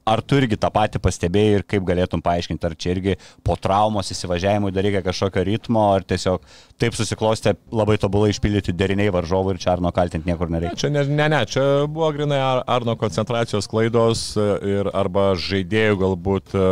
[0.04, 3.12] Ar tu irgi tą patį pastebėjai ir kaip galėtum paaiškinti, ar čia irgi
[3.46, 6.42] po traumos įsivažiavimui dar reikia kažkokio ritmo, ar tiesiog
[6.82, 10.80] taip susiklostė labai tobulai išpildyti deriniai varžovų ir čia Arno kaltinti niekur Ne, nereikia.
[10.80, 16.00] čia ne, ne, ne, čia buvo grinai Ar- Arno koncentracijos klaidos e, ir arba žaidėjų
[16.02, 16.64] galbūt e,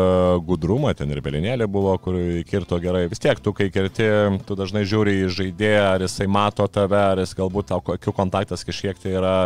[0.51, 2.18] gudrumą, ten ir belinėlė buvo, kur
[2.51, 3.05] kirto gerai.
[3.12, 4.09] Vis tiek tu, kai kirti,
[4.49, 8.66] tu dažnai žiūri į žaidėją, ar jisai mato tave, ar jis galbūt tau akių kontaktas
[8.66, 9.37] kažkiek tai yra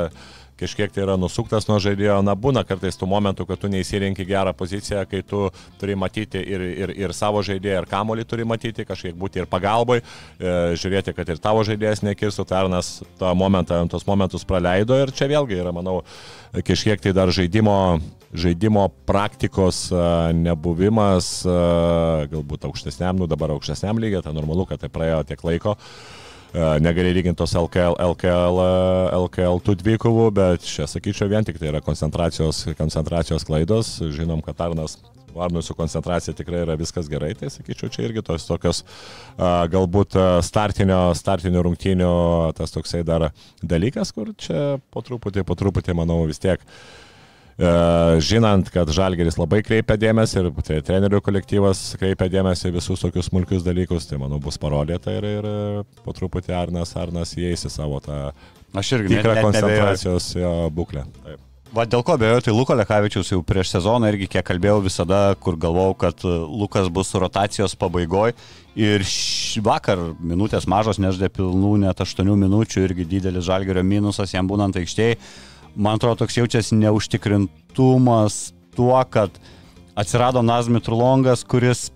[0.61, 4.55] kažkiek tai yra nusuktas nuo žaidėjo, na būna kartais tų momentų, kad tu neįsirinki gerą
[4.57, 5.48] poziciją, kai tu
[5.80, 10.00] turi matyti ir, ir, ir savo žaidėją, ir kamolį turi matyti, kažkiek būti ir pagalbai,
[10.00, 15.14] e, žiūrėti, kad ir tavo žaidėjas nekirstų, tai Arnas tą momentą, tos momentus praleido ir
[15.14, 16.00] čia vėlgi yra, manau,
[16.55, 17.78] kažkiek tai dar žaidimo,
[18.34, 20.02] žaidimo praktikos e,
[20.38, 21.62] nebuvimas, e,
[22.30, 25.74] galbūt aukštesniam, nu dabar aukštesniam lygiai, tai normalu, kad tai praėjo tiek laiko.
[25.74, 26.22] E,
[26.55, 31.72] Negali lyginti tos LKL, LKL, e, LKL tų dvikovų, bet čia sakyčiau vien tik tai
[31.72, 33.96] yra koncentracijos, koncentracijos klaidos.
[34.14, 34.94] Žinom, kad Arnas
[35.34, 38.84] Arnui su koncentracija tikrai yra viskas gerai, tai sakyčiau, čia irgi tos tokios
[39.34, 42.12] a, galbūt a, startinio, startinio rungtynio
[42.55, 47.03] tas toksai dar dalykas, kur čia po truputį, po truputį, manau, vis tiek E,
[47.55, 53.62] žinant, kad Žalgeris labai kreipia dėmesį ir tre- trenerių kolektyvas kreipia dėmesį visus tokius smulkius
[53.62, 58.00] dalykus, tai manau bus parodyta ir, ir e, po truputį Arnas, Arnas įeis į savo
[58.02, 58.32] tą
[58.74, 61.07] tikrą koncentracijos jo būklę.
[61.22, 61.38] Taip.
[61.74, 65.57] Va dėl ko bejo, tai Luko Lekavičius jau prieš sezoną irgi kiek kalbėjau visada, kur
[65.59, 68.34] galvojau, kad e, Lukas bus rotacijos pabaigoje.
[68.74, 69.07] Ir
[69.62, 75.20] vakar minutės mažos neždė pilnų net 8 minučių irgi didelis žalgerio minusas jam būnant aikštėje.
[75.75, 79.31] Man atrodo, toks jaučiasi neužtikrintumas tuo, kad
[79.95, 81.89] atsirado Nazmi Trulongas, kuris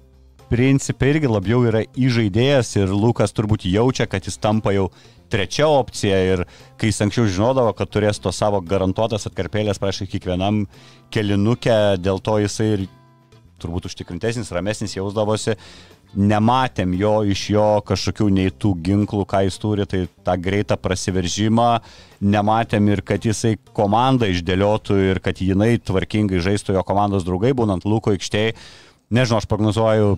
[0.51, 4.89] principai irgi labiau yra įžaidėjas ir Lukas turbūt jaučia, kad jis tampa jau
[5.31, 6.45] trečia opcija ir
[6.81, 10.65] kai jis anksčiau žinodavo, kad turės to savo garantuotas atkarpėlės prašai kiekvienam
[11.15, 12.87] kelinukę, dėl to jisai ir
[13.63, 15.59] turbūt užtikrintesnis, ramesnis jausdavosi.
[16.17, 21.69] Nematėm jo iš jo kažkokių nei tų ginklų, ką jis turi, tai tą greitą prasiveržimą,
[22.25, 27.85] nematėm ir kad jisai komandą išdėliotų ir kad jinai tvarkingai žaistų jo komandos draugai, būnant
[27.85, 28.57] Luko aikštėje.
[29.13, 30.17] Nežinau, aš prognozuoju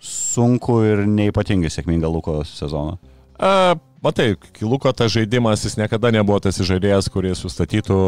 [0.00, 2.96] sunku ir neipatingai sėkmingą Luko sezoną.
[3.36, 7.98] A, matai, Kiluko tas žaidimas, jis niekada nebuvo tas žaidėjas, kuris sustatytų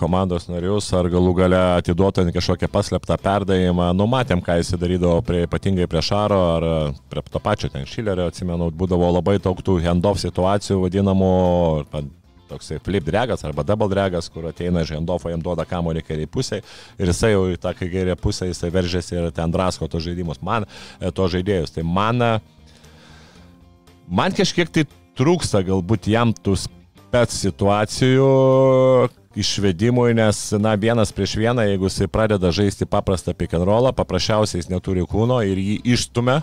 [0.00, 3.92] komandos narius ar galų gale atiduotų ant kažkokią paslėptą perdavimą.
[3.96, 6.68] Numatėm, ką jis darydavo prie, ypatingai prie Šaro ar
[7.12, 11.32] prie to pačio ten Šilerio, atsimenu, būdavo labai daug tų handoff situacijų vadinamų,
[12.48, 16.62] toksai flip dragas arba double dragas, kur ateina iš handoffo, jam duoda kamuolį kairiai pusėje
[16.98, 20.66] ir jisai jau į tą kairę pusę jisai veržiasi ir ten drasko tos žaidimus, man
[20.66, 21.74] e, to žaidėjus.
[21.74, 22.30] Tai man, e,
[24.06, 24.86] man kažkiek tai
[25.16, 28.30] trūksta galbūt jam tų spec situacijų
[29.36, 34.62] išvedimui, nes, na, vienas prieš vieną, jeigu jisai pradeda žaisti paprastą pick and rollą, paprasčiausiai
[34.62, 36.40] jis neturi kūno ir jį išstumia.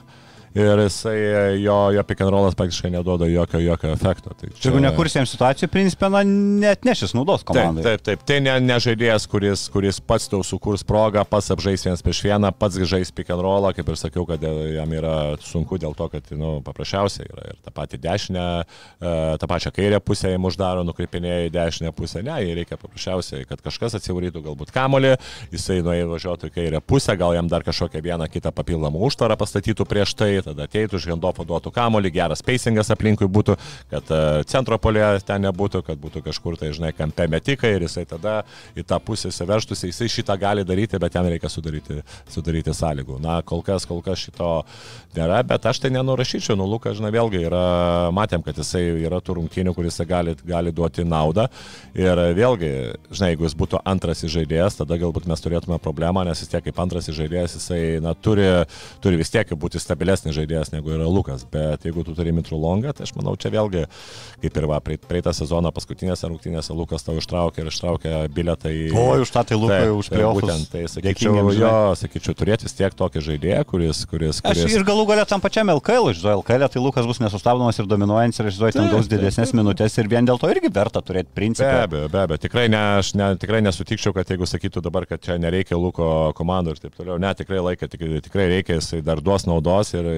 [0.53, 1.15] Ir jisai,
[1.63, 4.35] jo, jo pick and rollas praktiškai neduoda jokio, jokio efekto.
[4.37, 4.67] Tai Čia...
[4.67, 6.21] Jeigu nekursim situacijų, principė, na,
[6.61, 7.81] net nešis naudos komandai.
[7.81, 8.25] Taip, taip, taip.
[8.29, 12.51] Tai ne, ne žaidėjas, kuris, kuris pats tau sukurs progą, pats apžais vienas prieš vieną,
[12.53, 16.29] pats žais pick and rollą, kaip ir sakiau, kad jam yra sunku dėl to, kad,
[16.37, 21.49] nu, paprasčiausiai yra ir tą patį dešinę, e, tą pačią kairę pusę jam uždaro, nukreipinėja
[21.49, 22.21] į dešinę pusę.
[22.21, 25.15] Ne, jai reikia paprasčiausiai, kad kažkas atsivarytų galbūt kamolį,
[25.49, 29.89] jisai nuėjo važiuotų į kairę pusę, gal jam dar kažkokią vieną kitą papildomą užtvarą pastatytų
[29.89, 33.55] prieš tai, tada ateitų iš Gendofo duotų kamolį, geras pacingas aplinkui būtų,
[33.91, 38.05] kad e, centro polė ten nebūtų, kad būtų kažkur tai, žinai, kampe metikai ir jisai
[38.09, 38.41] tada
[38.77, 43.19] į tą pusę įsiverštusi, jisai šitą gali daryti, bet jam reikia sudaryti, sudaryti sąlygų.
[43.23, 44.51] Na, kol kas, kol kas šito
[45.17, 47.63] nėra, bet aš tai nenurašyčiau, nu, Lukas, žinai, vėlgi yra,
[48.15, 51.47] matėm, kad jisai yra tų rungtynių, kuris gali, gali duoti naudą
[51.97, 52.71] ir vėlgi,
[53.11, 56.79] žinai, jeigu jis būtų antras žaidėjas, tada galbūt mes turėtume problemą, nes vis tiek kaip
[56.83, 58.47] antras žaidėjas jisai, na, turi,
[59.03, 62.93] turi vis tiek būti stabilesnis žaidėjas negu yra Lukas, bet jeigu tu turi Mitru Longą,
[62.95, 63.86] tai aš manau, čia vėlgi,
[64.43, 68.89] kaip ir va, praeitą sezoną paskutinėse rungtynėse Lukas tau ištraukė ir ištraukė bilietą į...
[68.97, 70.41] O, už tą tai Lukai už playoffs.
[70.43, 74.03] Būtent, tai sakyčiau, jo, sakyčiau, turėti vis tiek tokį žaidėją, kuris...
[74.09, 74.63] kuris, kuris...
[74.65, 78.41] Aš ir galų galę tam pačiam LKL, žinau, LKL, tai Lukas bus nesustabdomas ir dominuojantis
[78.41, 81.69] ir žinau, ten gaus didesnės minutės ir vien dėl to irgi verta turėti principą.
[81.69, 85.23] Be abejo, be abejo, tikrai, ne, aš ne, tikrai nesutikčiau, kad jeigu sakytų dabar, kad
[85.23, 86.07] čia nereikia Luko
[86.38, 90.09] komandų ir taip toliau, ne, tikrai, laika, tik, tikrai reikia, jisai dar duos naudos ir,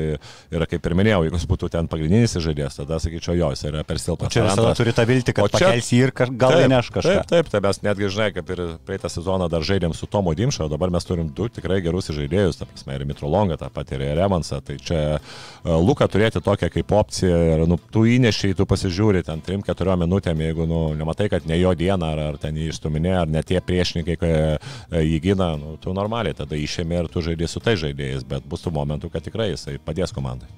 [0.56, 3.84] ir kaip ir minėjau, jeigu jis būtų ten pagrindinis žaidėjas, tada sakyčiau, jo, jis yra
[3.88, 4.34] per silpnas.
[4.34, 7.16] Čia visada turi tą viltį, kad pakelsi ir gal įneš kažką.
[7.16, 10.68] Taip, taip, tai mes netgi, žinai, kaip ir praeitą sezoną dar žaidėm su Tomo Dimšo,
[10.68, 14.06] o dabar mes turim du tikrai gerus žaidėjus, ta prasme, ir Mitrolongą, tą patį ir
[14.20, 19.24] Remansą, tai čia uh, Luką turėti tokią kaip opciją ir, nu, tu įnešiai, tu pasižiūri
[19.26, 23.14] ten 3-4 minutėm, jeigu, nu, nematai, kad ne jo diena, ar, ar ten jį išstuminė,
[23.24, 27.24] ar ne tie priešininkai, kai uh, jį gina, nu, tu normaliai tada išėmė ir tu
[27.26, 30.50] žaidži su tai žaidėjais, bet bus tų momentų, kad tikrai jisai padės komandai.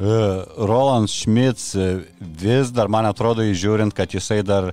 [0.00, 1.74] Roland Schmitz
[2.40, 4.70] vis dar, man atrodo, įžiūrint, kad jisai dar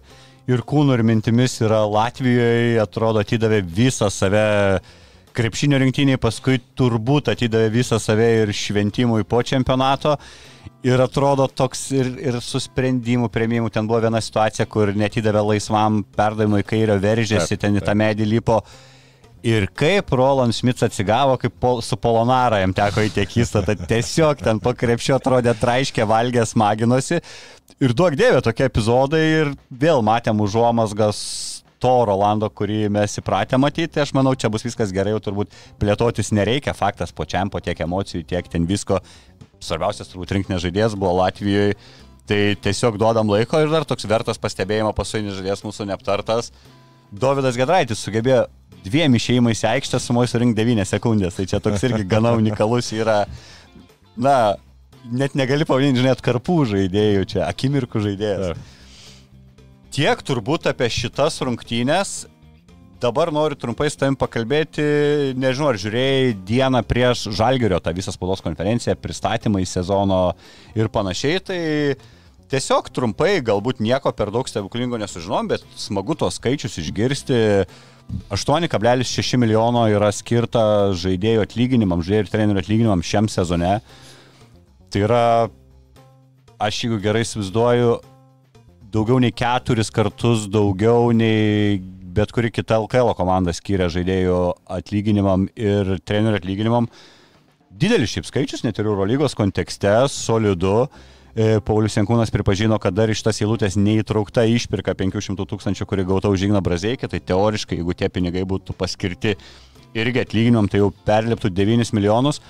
[0.48, 4.80] ir kūnų, ir mintimis yra Latvijoje, atrodo, atidavė visą save
[5.38, 10.16] krepšinio rinktiniai, paskui turbūt atidavė visą save ir šventimui po čempionato.
[10.88, 13.70] Ir atrodo toks ir, ir su sprendimų prieimimu.
[13.74, 18.62] Ten buvo viena situacija, kur netidavė laisvam perdavimui kairę veržėsi, ten į tą medį lipo.
[19.46, 24.42] Ir kaip Roland Smith atsigavo, kaip pol, su Polonara jam teko į tiekistą, tai tiesiog
[24.42, 27.22] ten po krepšio atrodė traiškė, valgė, smaginosi.
[27.78, 31.20] Ir duok dievė tokie epizodai ir vėl matėm užuomasgas
[31.78, 34.02] to Rolando, kurį mes įpratę matyti.
[34.02, 36.74] Aš manau, čia bus viskas gerai, jau turbūt plėtotis nereikia.
[36.78, 38.98] Faktas po čempo tiek emocijų, tiek ten visko.
[39.62, 41.78] Svarbiausias turbūt rinkinės žaidėjas buvo Latvijoje.
[42.28, 46.52] Tai tiesiog duodam laiko ir dar toks vertas pastebėjimo pasaulinis žaidėjas mūsų neaptartas.
[47.08, 48.48] Dovydas Gedraitis sugebėjo
[48.88, 51.38] dviem išėjimais į aikštę sumoj surinkti 9 sekundės.
[51.38, 53.22] Tai čia toks irgi gana unikalus yra,
[54.18, 54.38] na,
[55.12, 58.66] net negali pavadinti, žinai, karpų žaidėjų čia, akimirkų žaidėjas.
[59.94, 62.26] Tiek turbūt apie šitas rungtynės.
[62.98, 64.84] Dabar noriu trumpai su tavim pakalbėti,
[65.38, 70.22] nežinau, ar žiūrėjai dieną prieš Žalgerio tą visą spaudos konferenciją, pristatymą į sezono
[70.74, 71.44] ir panašiai.
[71.46, 71.60] Tai
[72.50, 77.40] tiesiog trumpai, galbūt nieko per daug stebuklingo nesužinom, bet smagu tos skaičius išgirsti.
[78.30, 83.78] 8,6 milijono yra skirta žaidėjų atlyginimam, žaidėjų ir trenerių atlyginimam šiam sezone.
[84.92, 85.24] Tai yra,
[86.64, 87.98] aš jeigu gerai įsivaizduoju,
[88.96, 91.82] daugiau nei keturis kartus daugiau nei
[92.18, 94.40] bet kuri kita LKL komanda skiria žaidėjų
[94.80, 96.88] atlyginimam ir trenerių atlyginimam.
[97.78, 100.88] Didelis šiaip skaičius, net ir Eurolygos kontekste, solidu.
[100.88, 106.32] E, Paulius Jankūnas pripažino, kad dar iš tas eilutės neįtraukta išpirka 500 tūkstančių, kuri gauta
[106.34, 109.36] už Igną Brazeikį, tai teoriškai, jeigu tie pinigai būtų paskirti
[109.94, 112.42] irgi atlyginimam, tai jau perliptų 9 milijonus.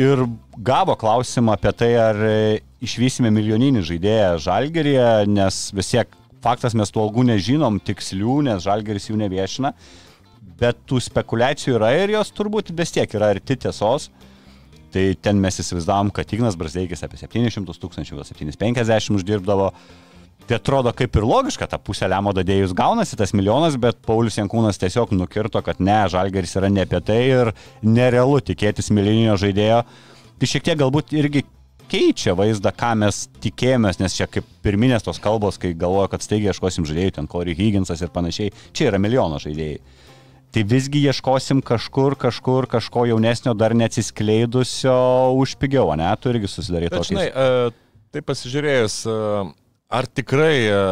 [0.00, 0.24] Ir
[0.56, 2.22] gavo klausimą apie tai, ar
[2.82, 9.10] išvysime milijoninį žaidėją Žalgeryje, nes vis tiek faktas mes tų algų nežinom tikslių, nes Žalgeris
[9.10, 9.74] jų neviešina,
[10.60, 14.08] bet tų spekulacijų yra ir jos turbūt vis tiek yra arti tiesos.
[14.94, 19.72] Tai ten mes įsivaizdavom, kad Ignas Brasdeikis apie 700 tūkstančių, 750 uždirbdavo.
[20.44, 24.78] Tai atrodo kaip ir logiška, ta pusė lemo dadėjus gaunasi tas milijonas, bet Paulius Jankūnas
[24.78, 27.50] tiesiog nukirto, kad ne, Žalgeris yra ne apie tai ir
[27.82, 29.80] nerealu tikėtis milijoninio žaidėjo.
[30.38, 31.46] Tai šiek tiek galbūt irgi
[31.88, 36.52] keičia vaizdą, ką mes tikėjomės, nes čia kaip pirminės tos kalbos, kai galvoja, kad staigiai
[36.52, 39.80] ieškosim žaidėjų, ten Corey Higginsas ir panašiai, čia yra milijono žaidėjai.
[40.54, 44.94] Tai visgi ieškosim kažkur, kažkur, kažko jaunesnio, dar neatsiskleidusio
[45.40, 46.06] už pigiau, ne?
[46.22, 47.08] Tu irgi susidarai tokį.
[47.10, 47.74] Žinai, uh,
[48.14, 49.50] tai pasižiūrėjus, uh,
[49.90, 50.84] ar tikrai uh,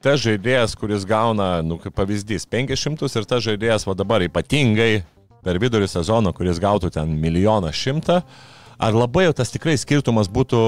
[0.00, 5.04] tas žaidėjas, kuris gauna, nu, kaip pavyzdys, 500 ir tas žaidėjas, va dabar ypatingai
[5.44, 8.22] per vidurį sezono, kuris gautų ten milijoną šimtą,
[8.76, 10.58] Ar labai jau tas tikrai skirtumas būtų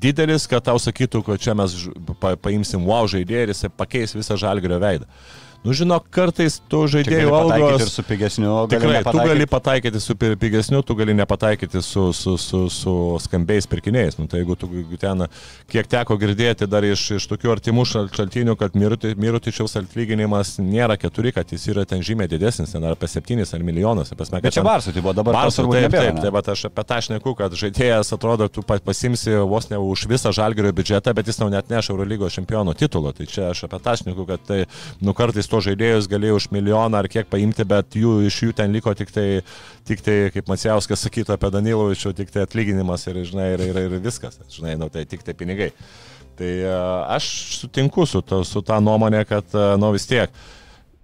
[0.00, 1.74] didelis, kad tau sakytų, kad čia mes
[2.16, 5.04] pa, paimsim wow žaidėją ir jis pakeis visą žalgrio veidą?
[5.66, 7.82] Nu, žinok, kartais tų žaidėjų algos...
[7.82, 8.50] Ir su pigesniu.
[8.70, 12.92] Tikrai, tu gali pataikyti su pigesniu, tu gali nepataikyti su, su, su, su
[13.24, 14.20] skambiais pirkiniais.
[14.20, 14.68] Nu, tai jeigu tu
[15.02, 15.26] ten,
[15.72, 21.50] kiek teko girdėti dar iš, iš tokių artimų šaltinių, kad Mirutičiaus atlyginimas nėra keturi, kad
[21.50, 24.14] jis yra ten žymiai didesnis, ten ar apie septynis ar milijonus.
[24.18, 25.66] Pasme, Bet čia Barsui, tai buvo dabar Barsui.
[25.66, 29.82] Taip, taip, taip, taip, aš apie tą šneku, kad žaidėjas atrodo, tu pasimsi vos ne
[29.82, 33.10] už visą žalgerio biudžetą, bet jis tau net neš Eurolygos čempiono titulo.
[33.16, 34.62] Tai čia aš apie tą šneku, kad tai,
[35.02, 38.74] nu kartais to žaidėjus galėjo už milijoną ar kiek paimti, bet jų, iš jų ten
[38.74, 39.26] liko tik tai,
[39.88, 43.98] tik tai kaip Macijauskas sakytų apie Danilovičių, tik tai atlyginimas ir, žinai, ir, ir, ir
[44.04, 45.72] viskas, žinai, nu, tai tik tai pinigai.
[46.38, 46.52] Tai
[47.16, 47.26] aš
[47.64, 50.57] sutinku su, to, su tą nuomonę, kad, nu vis tiek, uh,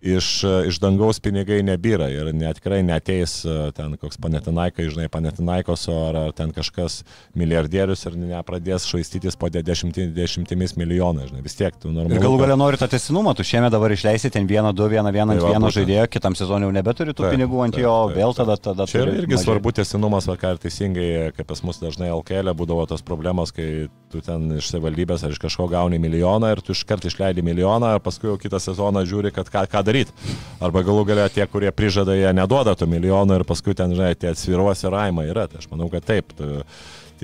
[0.04, 5.86] iš, iš dangaus pinigai nebyra ir net tikrai neteis e, ten koks panetinaikai, žinai, panetinaikos
[5.92, 7.00] ar, ar ten kažkas
[7.38, 12.18] milijardierius ir nepradės švaistytis po dešimti, dešimtimis milijonų, žinai, vis tiek tu normalu.
[12.18, 15.38] Ir galų galę nori tą tesinumą, tu šiemet dabar išleisi ten vieną, du, vieną, vieną,
[15.38, 18.18] tai va, vieno žaidėjo, kitam sezonui jau nebeturi tų taip, pinigų ant taip, jo, taip,
[18.20, 18.88] vėl tada tada.
[18.90, 19.44] Čia irgi mažiai.
[19.46, 23.88] svarbu tesinumas, va, ką ir teisingai, kaip pas mus dažnai LKL būdavo tos problemos, kai
[24.12, 28.30] tu ten iš savivaldybės ar iš kažko gauni milijoną ir tu iškart išleidi milijoną, paskui
[28.30, 30.34] jau kitą sezoną žiūri, kad ką, ką daryti daryti.
[30.64, 34.32] Arba galų galia tie, kurie prižada, jie neduoda tų milijonų ir paskui ten, žinai, tie
[34.32, 35.46] atsviruosi raimai yra.
[35.50, 36.34] Tai aš manau, kad taip.
[36.38, 36.62] Tu,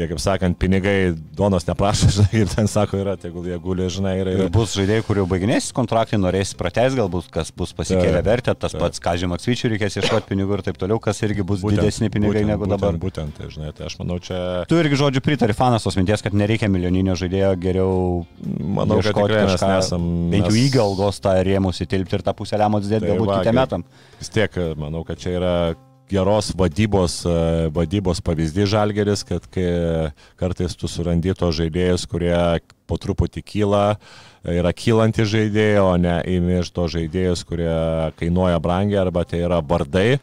[0.00, 4.14] tie, kaip sakant, pinigai duonos neprašo, žinai, ir ten sako, yra, tegul jie guli, žinai,
[4.22, 4.42] ir, ir...
[4.52, 8.82] bus žaidėjai, kurių baiginės kontraktai, norės pratęs, galbūt kas bus pasikėlę vertę, tas taip.
[8.84, 12.42] pats Kažį Maksvyčių reikės ieškoti pinigų ir taip toliau, kas irgi bus būtent, didesni pinigai
[12.42, 13.00] būtent, negu būtent, dabar.
[13.02, 14.40] Būtent, tai, žinai, tai aš manau, čia...
[14.70, 17.92] Tu irgi žodžiu pritari fanas tos minties, kad nereikia milijoninio žaidėjo, geriau...
[18.80, 20.08] Manau, kad tikrai mes nesam...
[20.32, 23.86] Bent jau įgalgos tą rėmus įtilpti ir tą pusę lemos dėti tai galbūt kitą metam.
[24.20, 25.54] Vis tiek, manau, kad čia yra
[26.10, 29.46] geros vadybos, e, vadybos pavyzdys žalgeris, kad
[30.40, 32.34] kartais tu surandi tos žaidėjus, kurie
[32.90, 33.84] po truputį kyla,
[34.42, 37.74] yra kylantis žaidėjai, o ne įmi iš to žaidėjus, kurie
[38.18, 40.18] kainuoja brangiai arba tai yra bardai.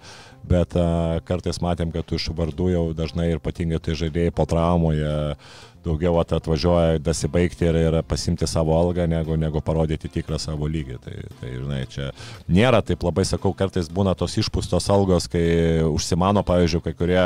[0.48, 5.36] Bet a, kartais matėm, kad iš vardų jau dažnai ir ypatingai tai žaidėjai po traumoje
[5.88, 11.00] daugiau atvažiuoja dasibaigti ir, ir pasimti savo algą, negu, negu parodyti tikrą savo lygį.
[11.04, 12.10] Tai, tai, žinai, čia
[12.52, 15.46] nėra taip labai, sakau, kartais būna tos išpūstos algos, kai
[15.88, 17.22] užsimano, pavyzdžiui, kai kurie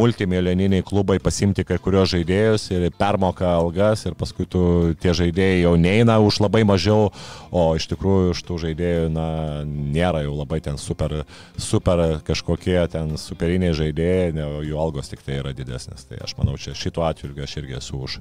[0.00, 4.62] multimilijoniniai klubai pasimti kai kurios žaidėjus ir permoka algas ir paskui tu,
[5.00, 7.10] tie žaidėjai jau neina už labai mažiau,
[7.50, 9.28] o iš tikrųjų iš tų žaidėjų na,
[9.66, 11.20] nėra jau labai ten super,
[11.60, 14.32] super kažkokie ten superiniai žaidėjai,
[14.66, 16.06] jų algos tik tai yra didesnės.
[16.08, 18.20] Tai aš manau, čia šituo atveju aš irgi esu už.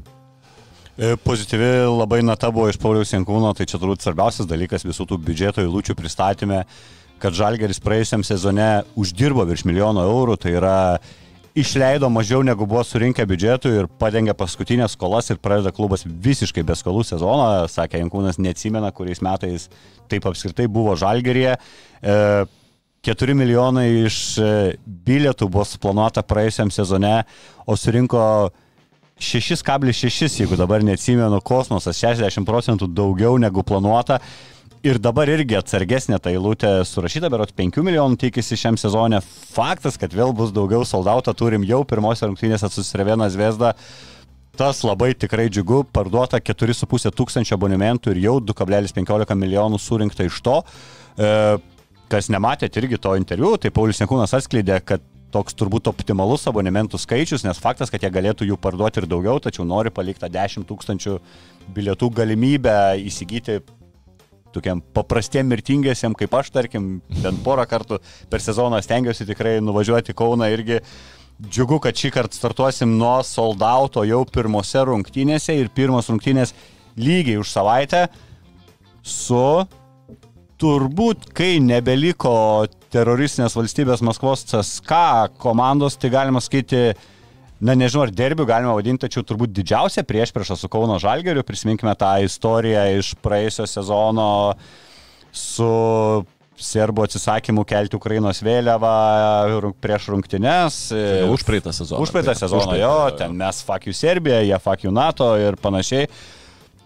[0.99, 5.19] E, pozityvi labai nata buvo iš Pauliaus Jankūno, tai čia turbūt svarbiausias dalykas visų tų
[5.29, 6.65] biudžeto įlūčių pristatymė,
[7.23, 10.75] kad Žalgeris praėjusiam sezone uždirbo virš milijono eurų, tai yra
[11.59, 16.75] išleido mažiau negu buvo surinkę biudžetų ir padengė paskutinės skolas ir pradeda klubas visiškai be
[16.77, 19.67] skolų sezoną, sakė Jankūnas, neatsimena, kuriais metais
[20.11, 21.57] taip apskritai buvo Žalgeryje.
[22.01, 22.17] E,
[23.07, 24.49] 4 milijonai iš e,
[24.85, 27.21] bilietų buvo suplanuota praėjusiam sezone,
[27.63, 28.23] o surinko
[29.19, 34.19] 6,6, jeigu dabar neatsimenu, kosmosas 60 procentų daugiau negu planuota.
[34.79, 39.19] Ir dabar irgi atsargesnė ta eilutė surašyta, berot 5 milijonų tikisi šiam sezonė.
[39.51, 43.73] Faktas, kad vėl bus daugiau soldautą, turim jau pirmosios rungtynėse su Srevena Zvezda.
[44.55, 50.57] Tas labai tikrai džiugu, parduota 4,5 tūkstančio abonementų ir jau 2,15 milijonų surinkta iš to.
[51.19, 51.29] E,
[52.11, 55.03] kas nematėte irgi to interviu, tai Paulius Nekūnas atskleidė, kad
[55.33, 59.65] toks turbūt optimalus abonementų skaičius, nes faktas, kad jie galėtų jų parduoti ir daugiau, tačiau
[59.67, 61.17] nori palikti 10 tūkstančių
[61.75, 62.75] bilietų galimybę
[63.05, 63.59] įsigyti
[64.53, 67.99] tokiam paprastiem mirtingiesiam, kaip aš, tarkim, bent porą kartų
[68.31, 70.79] per sezoną stengiuosi tikrai nuvažiuoti Kauną irgi.
[71.39, 76.51] Džiugu, kad šį kartą startuosim nuo soldauto jau pirmose rungtynėse ir pirmos rungtynės
[76.99, 78.07] lygiai už savaitę
[79.05, 79.63] su
[80.59, 82.33] turbūt, kai nebeliko
[82.93, 84.99] teroristinės valstybės Maskvos CSK
[85.41, 86.95] komandos, tai galima skaityti,
[87.61, 91.43] na nežinau, ar derbių galima vadinti, tačiau turbūt didžiausia priešprieša su Kauno Žalgeriu.
[91.45, 94.29] Prisiminkime tą istoriją iš praėjusio sezono
[95.35, 95.69] su
[96.59, 100.81] serbų atsisakymu kelti Ukrainos vėliavą prieš rungtynes.
[101.31, 102.01] Užpraeitą sezoną.
[102.03, 106.09] Užpraeitą sezoną, jo, ten mes fuck you Serbija, jie fuck you NATO ir panašiai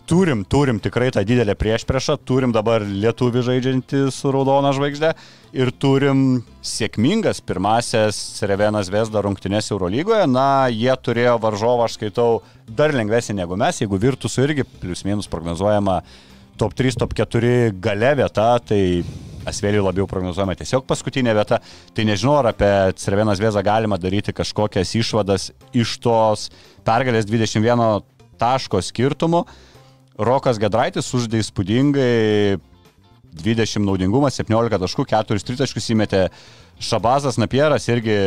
[0.09, 5.13] turim, turim tikrai tą didelę priešpriešą, turim dabar lietuvį žaidžiantį su raudona žvaigždė
[5.55, 8.17] ir turim sėkmingas pirmasias
[8.49, 10.27] Revenas Vesda rungtynės Eurolygoje.
[10.29, 15.29] Na, jie turėjo varžovą, aš skaitau, dar lengvesnį negu mes, jeigu Virtusų irgi plius minus
[15.31, 16.01] prognozuojama
[16.59, 18.81] top 3, top 4 gale vieta, tai
[19.43, 21.57] Asvėliui labiau prognozuojama tiesiog paskutinė vieta.
[21.91, 26.45] Tai nežinau, ar apie Cervenas Vėzą galima daryti kažkokias išvadas iš tos
[26.87, 28.05] pergalės 21
[28.39, 29.43] taško skirtumų.
[30.19, 32.59] Rokas Gedraitis uždė įspūdingai
[33.33, 36.27] 20 naudingumas, 17 taškų, 4 tritaškus įmetė
[36.83, 38.17] Šabazas Napieras irgi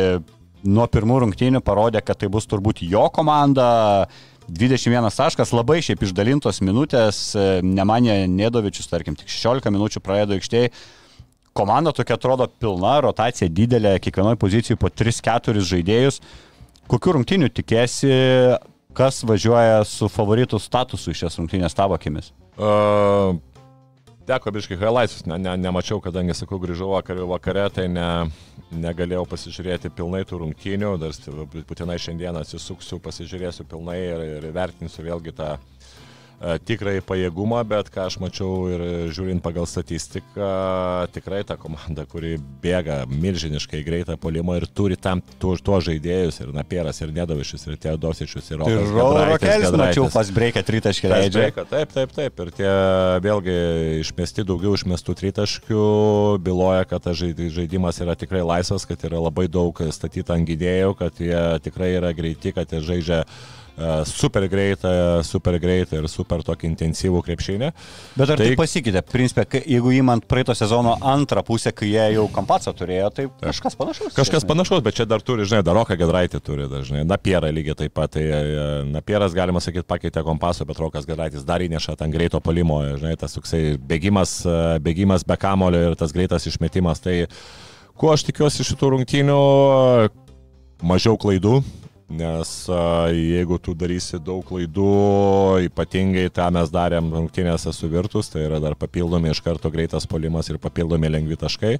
[0.67, 4.07] nuo pirmų rungtynių parodė, kad tai bus turbūt jo komanda.
[4.47, 7.17] 21 taškas, labai šiaip išdalintos minutės,
[7.67, 10.69] nemanė Nedovičius, tarkim, tik 16 minučių praėjo aikštėje.
[11.57, 16.21] Komanda tokia atrodo pilna, rotacija didelė, kiekvienoje pozicijoje po 3-4 žaidėjus.
[16.87, 18.13] Kokiu rungtiniu tikėsi,
[18.97, 22.31] kas važiuoja su favoritų statusu iš šias rungtynės tavo akimis?
[22.57, 23.37] Uh,
[24.27, 28.07] teko biškai highlights, ne, ne, nemačiau, kadangi, sakau, grįžau vakar, vakare, tai ne,
[28.73, 31.15] negalėjau pasižiūrėti pilnai tų rungtynių, dar
[31.69, 35.76] būtinai šiandien atsisuksiu, pasižiūrėsiu pilnai ir, ir vertinsiu vėlgi tą E,
[36.37, 38.83] tikrai pajėgumą, bet ką aš mačiau ir
[39.15, 40.49] žiūrint pagal statistiką,
[41.13, 46.53] tikrai ta komanda, kuri bėga milžiniškai greitą polimą ir turi tam tuos tuo žaidėjus, ir
[46.53, 48.77] Napieras, ir Nedavišius, ir Teodosičius, ir Rokas.
[48.77, 48.93] Ir
[49.31, 51.49] Rokelis, mačiau, pas breikia tritaškį leidžia.
[51.57, 52.45] Taip, taip, taip.
[52.45, 52.71] Ir tie
[53.25, 53.59] vėlgi
[54.05, 55.83] išmesti daugiau išmestų tritaškių,
[56.45, 61.21] byloja, kad tas žaidimas yra tikrai laisvas, kad yra labai daug statyta ant gydėjų, kad
[61.21, 63.66] jie tikrai yra greiti, kad jie žaidžia E,
[64.09, 64.89] super greitą,
[65.23, 67.69] super greitą ir super tokį intensyvų krepšinį.
[68.17, 69.03] Bet ar tai, tai pasikeitė?
[69.05, 74.15] Principė, jeigu įmant praeito sezono antrą pusę, kai jie jau kampacą turėjo, tai kažkas panašaus.
[74.17, 78.15] Kažkas panašaus, bet čia dar turi, žinai, Daroką Gedraitį turi dažnai, Napierą lygiai taip pat.
[78.17, 78.41] Tai e,
[78.89, 83.35] Napieras, galima sakyti, pakeitė kompasą, bet Rokas Gedraitis dar įneša ten greito palimo, žinai, tas
[83.37, 87.03] toksai bėgimas, e, bėgimas be kamulio ir tas greitas išmetimas.
[87.03, 87.19] Tai
[87.97, 89.41] kuo aš tikiuosi šitų rungtynių,
[90.87, 91.59] mažiau klaidų,
[92.07, 92.49] Nes
[93.11, 94.91] jeigu tu darysi daug klaidų,
[95.67, 100.47] ypatingai tą mes darėm rungtynėse su Virtus, tai yra dar papildomi iš karto greitas polimas
[100.47, 101.73] ir papildomi lengvi taškai.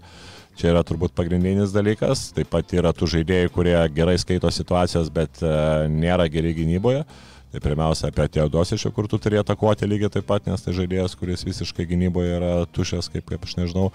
[0.59, 2.33] Čia yra turbūt pagrindinis dalykas.
[2.35, 7.05] Taip pat yra tų žaidėjų, kurie gerai skaito situacijas, bet a, nėra geri gynyboje.
[7.47, 11.45] Tai pirmiausia apie Teodosičių, kur tu turi atakuoti lygiai taip pat, nes tai žaidėjas, kuris
[11.47, 13.85] visiškai gynyboje yra tušęs, kaip, kaip aš nežinau,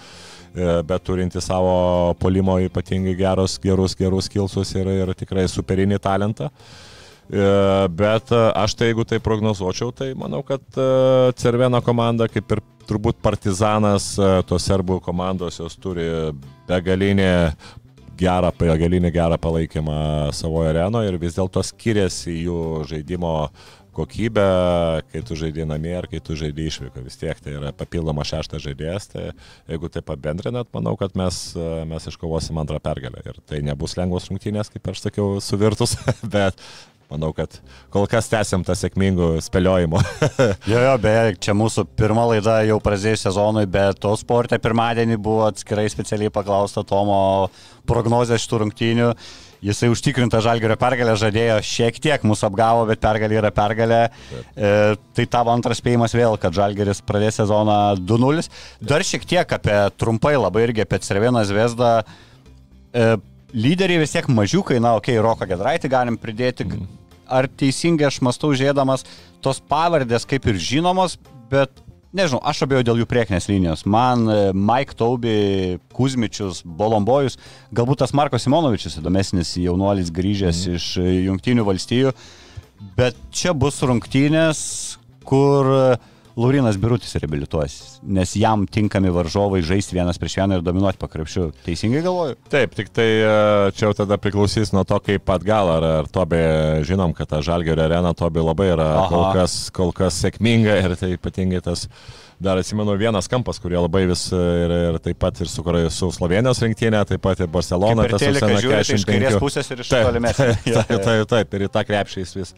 [0.56, 6.48] e, bet turinti savo polimo ypatingai gerus, gerus, gerus kilsus ir, ir tikrai superinį talentą.
[7.28, 7.44] E,
[7.92, 10.88] bet aš tai jeigu tai prognozuočiau, tai manau, kad e,
[11.36, 14.14] Cerveno komanda, kaip ir turbūt Partizanas,
[14.48, 16.08] tos serbų komandos, jos turi
[16.66, 17.28] begalinį
[18.18, 22.58] gerą, galinį gerą palaikymą savo arenoje ir vis dėlto skiriasi jų
[22.90, 23.36] žaidimo
[23.92, 24.44] kokybė,
[25.12, 27.02] kai tu žaidži namie ar kai tu žaidži išvyko.
[27.04, 29.24] Vis tiek tai yra papildoma šeštas žaidėjas, tai
[29.68, 31.42] jeigu tai pabendrinat, manau, kad mes,
[31.88, 33.20] mes iškovosim antrą pergalę.
[33.28, 35.98] Ir tai nebus lengvos rungtynės, kaip aš sakiau, suvirtus,
[36.34, 36.60] bet
[37.12, 37.60] manau, kad
[37.92, 40.00] kol kas tęsiam tą sėkmingų spėliojimų.
[40.72, 45.46] jo, jo, beje, čia mūsų pirma laida jau prasidėjus sezonui, bet to sportė pirmadienį buvo
[45.50, 47.22] atskirai specialiai paklausta Tomo
[47.88, 49.08] prognozės šitų rungtynių.
[49.62, 54.00] Jisai užtikrintą žalgerio pergalę žadėjo šiek tiek mūsų apgavo, bet pergalė yra pergalė.
[54.58, 54.72] E,
[55.14, 58.42] tai tavo antras spėjimas vėl, kad žalgeris pradės sezoną 2-0.
[58.82, 61.92] Dar šiek tiek apie trumpai labai irgi apie Cervieną Zvezdą.
[62.90, 63.06] E,
[63.54, 66.66] lyderiai vis tiek mažiukai, na, okei, okay, Roką Gedraitį galim pridėti.
[66.66, 66.98] Mm
[67.32, 69.06] ar teisingai aš mastau žiūrėdamas,
[69.44, 71.16] tos pavardės kaip ir žinomos,
[71.52, 71.82] bet
[72.16, 73.84] nežinau, aš abejoju dėl jų priekinės linijos.
[73.88, 75.34] Man e, Mike Taubi,
[75.96, 77.38] Kuzmičius, Bolombojus,
[77.74, 80.78] galbūt tas Marko Simonovičius įdomesnis jaunuolis grįžęs mm.
[80.78, 82.14] iš e, Junktinių valstijų,
[82.98, 84.62] bet čia bus rungtynės,
[85.22, 91.00] kur uh, Laurinas Birutis reabilituosis, nes jam tinkami varžovai žaisti vienas prieš vieną ir dominuoti
[91.02, 91.50] pakrepšiu.
[91.66, 92.38] Teisingai galvoju?
[92.52, 93.34] Taip, tik tai e,
[93.76, 96.42] čia jau tada priklausys nuo to, kaip atgal, ar, ar Tobė,
[96.88, 99.06] žinom, kad ta Žalgerio arena Tobė labai yra Aha.
[99.12, 101.84] kol kas, kol kas sėkminga ir tai ypatingai tas
[102.42, 105.62] dar atsimenu vienas kampas, kurie labai vis ir, ir taip pat ir su,
[105.94, 108.96] su Slovenijos rinktinė, taip pat ir Barcelona, tas Usena 45.
[108.96, 110.64] Iš kairės pusės ir iš tolimesnės.
[110.64, 112.56] Taip, taip, taip, taip, ir į tą krepšį jis vis,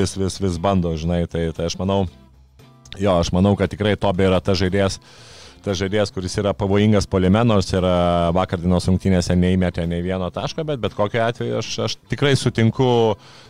[0.00, 2.06] vis, vis, vis bando, žinai, tai, tai aš manau,
[2.98, 4.98] Jo, aš manau, kad tikrai Tobė yra ta žaidėjas,
[5.62, 10.64] ta žaidėjas, kuris yra pavojingas polime, nors yra vakar dienos rungtynėse neįmetė nei vieno taško,
[10.66, 12.90] bet bet kokiu atveju aš, aš tikrai sutinku,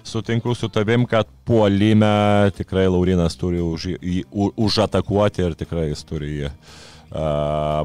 [0.06, 4.22] sutinku su tavim, kad puolime tikrai Laurinas turi už, jį,
[4.56, 6.52] užatakuoti ir tikrai jis turi jį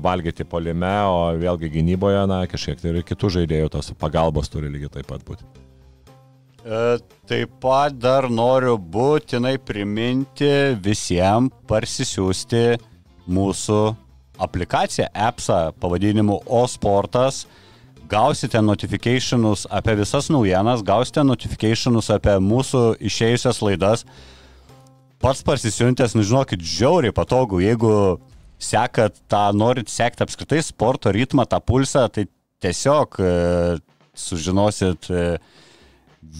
[0.04, 5.00] valgyti polime, o vėlgi gynyboje, na, kažkiek tai ir kitų žaidėjų tos pagalbos turi lygiai
[5.00, 5.63] taip pat būti.
[6.64, 6.98] E,
[7.28, 10.48] taip pat dar noriu būtinai priminti
[10.80, 12.78] visiems parsisiųsti
[13.28, 13.80] mūsų
[14.44, 17.44] aplikaciją, appsą pavadinimu O-Sportas.
[18.08, 24.06] Gausite notifikationus apie visas naujienas, gausite notifikationus apie mūsų išėjusias laidas.
[25.24, 27.94] Pats parsisiuntęs, nu žinokit, žiauriai patogu, jeigu
[28.64, 32.28] sekat tą, norit sekti apskritai sporto ritmą, tą pulsą, tai
[32.64, 33.34] tiesiog e,
[34.16, 35.26] sužinosit e,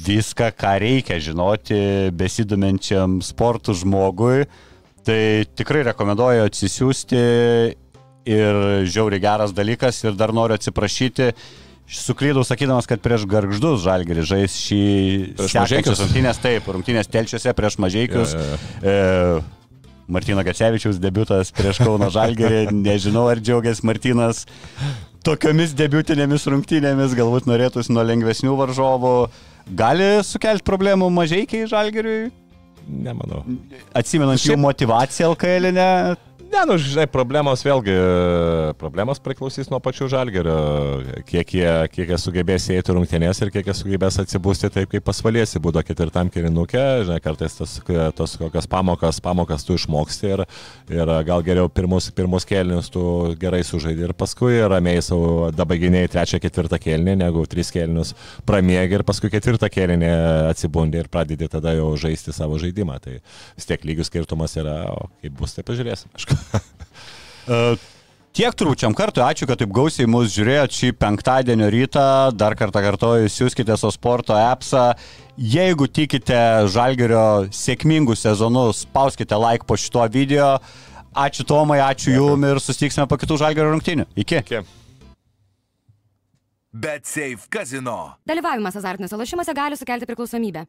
[0.04, 1.80] viską, ką reikia žinoti
[2.16, 4.46] besidomenčiam sportų žmogui.
[5.04, 5.20] Tai
[5.58, 7.24] tikrai rekomenduoju atsisiųsti
[8.24, 11.34] ir žiauri geras dalykas ir dar noriu atsiprašyti.
[11.94, 14.84] Suklydau sakydamas, kad prieš garždus žalgerį žais šį
[15.52, 18.34] sekančias rungtynės, taip, rungtynės telčiuose prieš mažiekius.
[18.34, 18.94] Ja, ja, ja.
[19.44, 19.64] E,
[20.08, 24.46] Martino Gacevičiaus debutas prieš Kauno žalgerį, nežinau ar džiaugiasi Martinas
[25.28, 29.16] tokiomis debutinėmis rungtynėmis, galbūt norėtųsi nuo lengvesnių varžovų
[29.68, 32.32] gali sukelti problemų mažiekiai žalgeriui?
[32.84, 33.44] Nemanau.
[33.96, 34.58] Atsimenant Šiaip...
[34.58, 35.90] jų motivaciją LKL, ne?
[36.54, 37.94] Ne, nu, žinai, problemos vėlgi,
[38.78, 40.58] problemos priklausys nuo pačių žalgerio,
[41.26, 45.58] kiek jie, kiek jie sugebės įeiti rungtynės ir kiek jie sugebės atsibūsti taip, kaip pasvalėsi,
[45.64, 47.80] būdo ketvirtam kirinukė, žinai, kartais tos,
[48.20, 50.44] tos kokias pamokas, pamokas tu išmoksti ir,
[50.94, 53.02] ir gal geriau pirmus, pirmus kelnius tu
[53.42, 58.14] gerai sužaidži ir paskui ramiai savo dabaginiai trečią, ketvirtą kelnį, negu tris kelnius
[58.46, 60.14] pramiegi ir paskui ketvirtą kelnį
[60.52, 63.02] atsibundi ir pradedi tada jau žaisti savo žaidimą.
[63.02, 66.14] Tai vis tiek lygių skirtumas yra, o kaip bus, tai pažiūrėsim.
[66.14, 66.43] Aišku.
[66.52, 67.74] Uh,
[68.34, 72.06] Tiek trūčiam kartu, ačiū, kad taip gausiai mus žiūrėjot šį penktadienio rytą.
[72.34, 74.88] Dar kartą kartoju, siūskite so sporto appsą.
[75.38, 76.40] Jeigu tikite
[76.74, 80.56] Žalgerio sėkmingų sezonų, spauskite like po šito video.
[81.14, 82.16] Ačiū Tomai, ačiū.
[82.18, 84.10] Jum ir susitiksime po kitų Žalgerio rungtynių.
[84.18, 84.42] Iki.
[84.42, 84.64] Iki.
[86.74, 88.16] Bet Safe Casino.
[88.26, 90.66] Dalyvavimas azartiniuose lošimuose gali sukelti priklausomybę.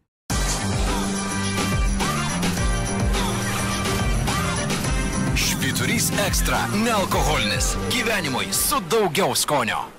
[5.85, 7.77] Švyturys ekstra- nealkoholinis.
[7.91, 9.94] Gyvenimui su daugiau skonio.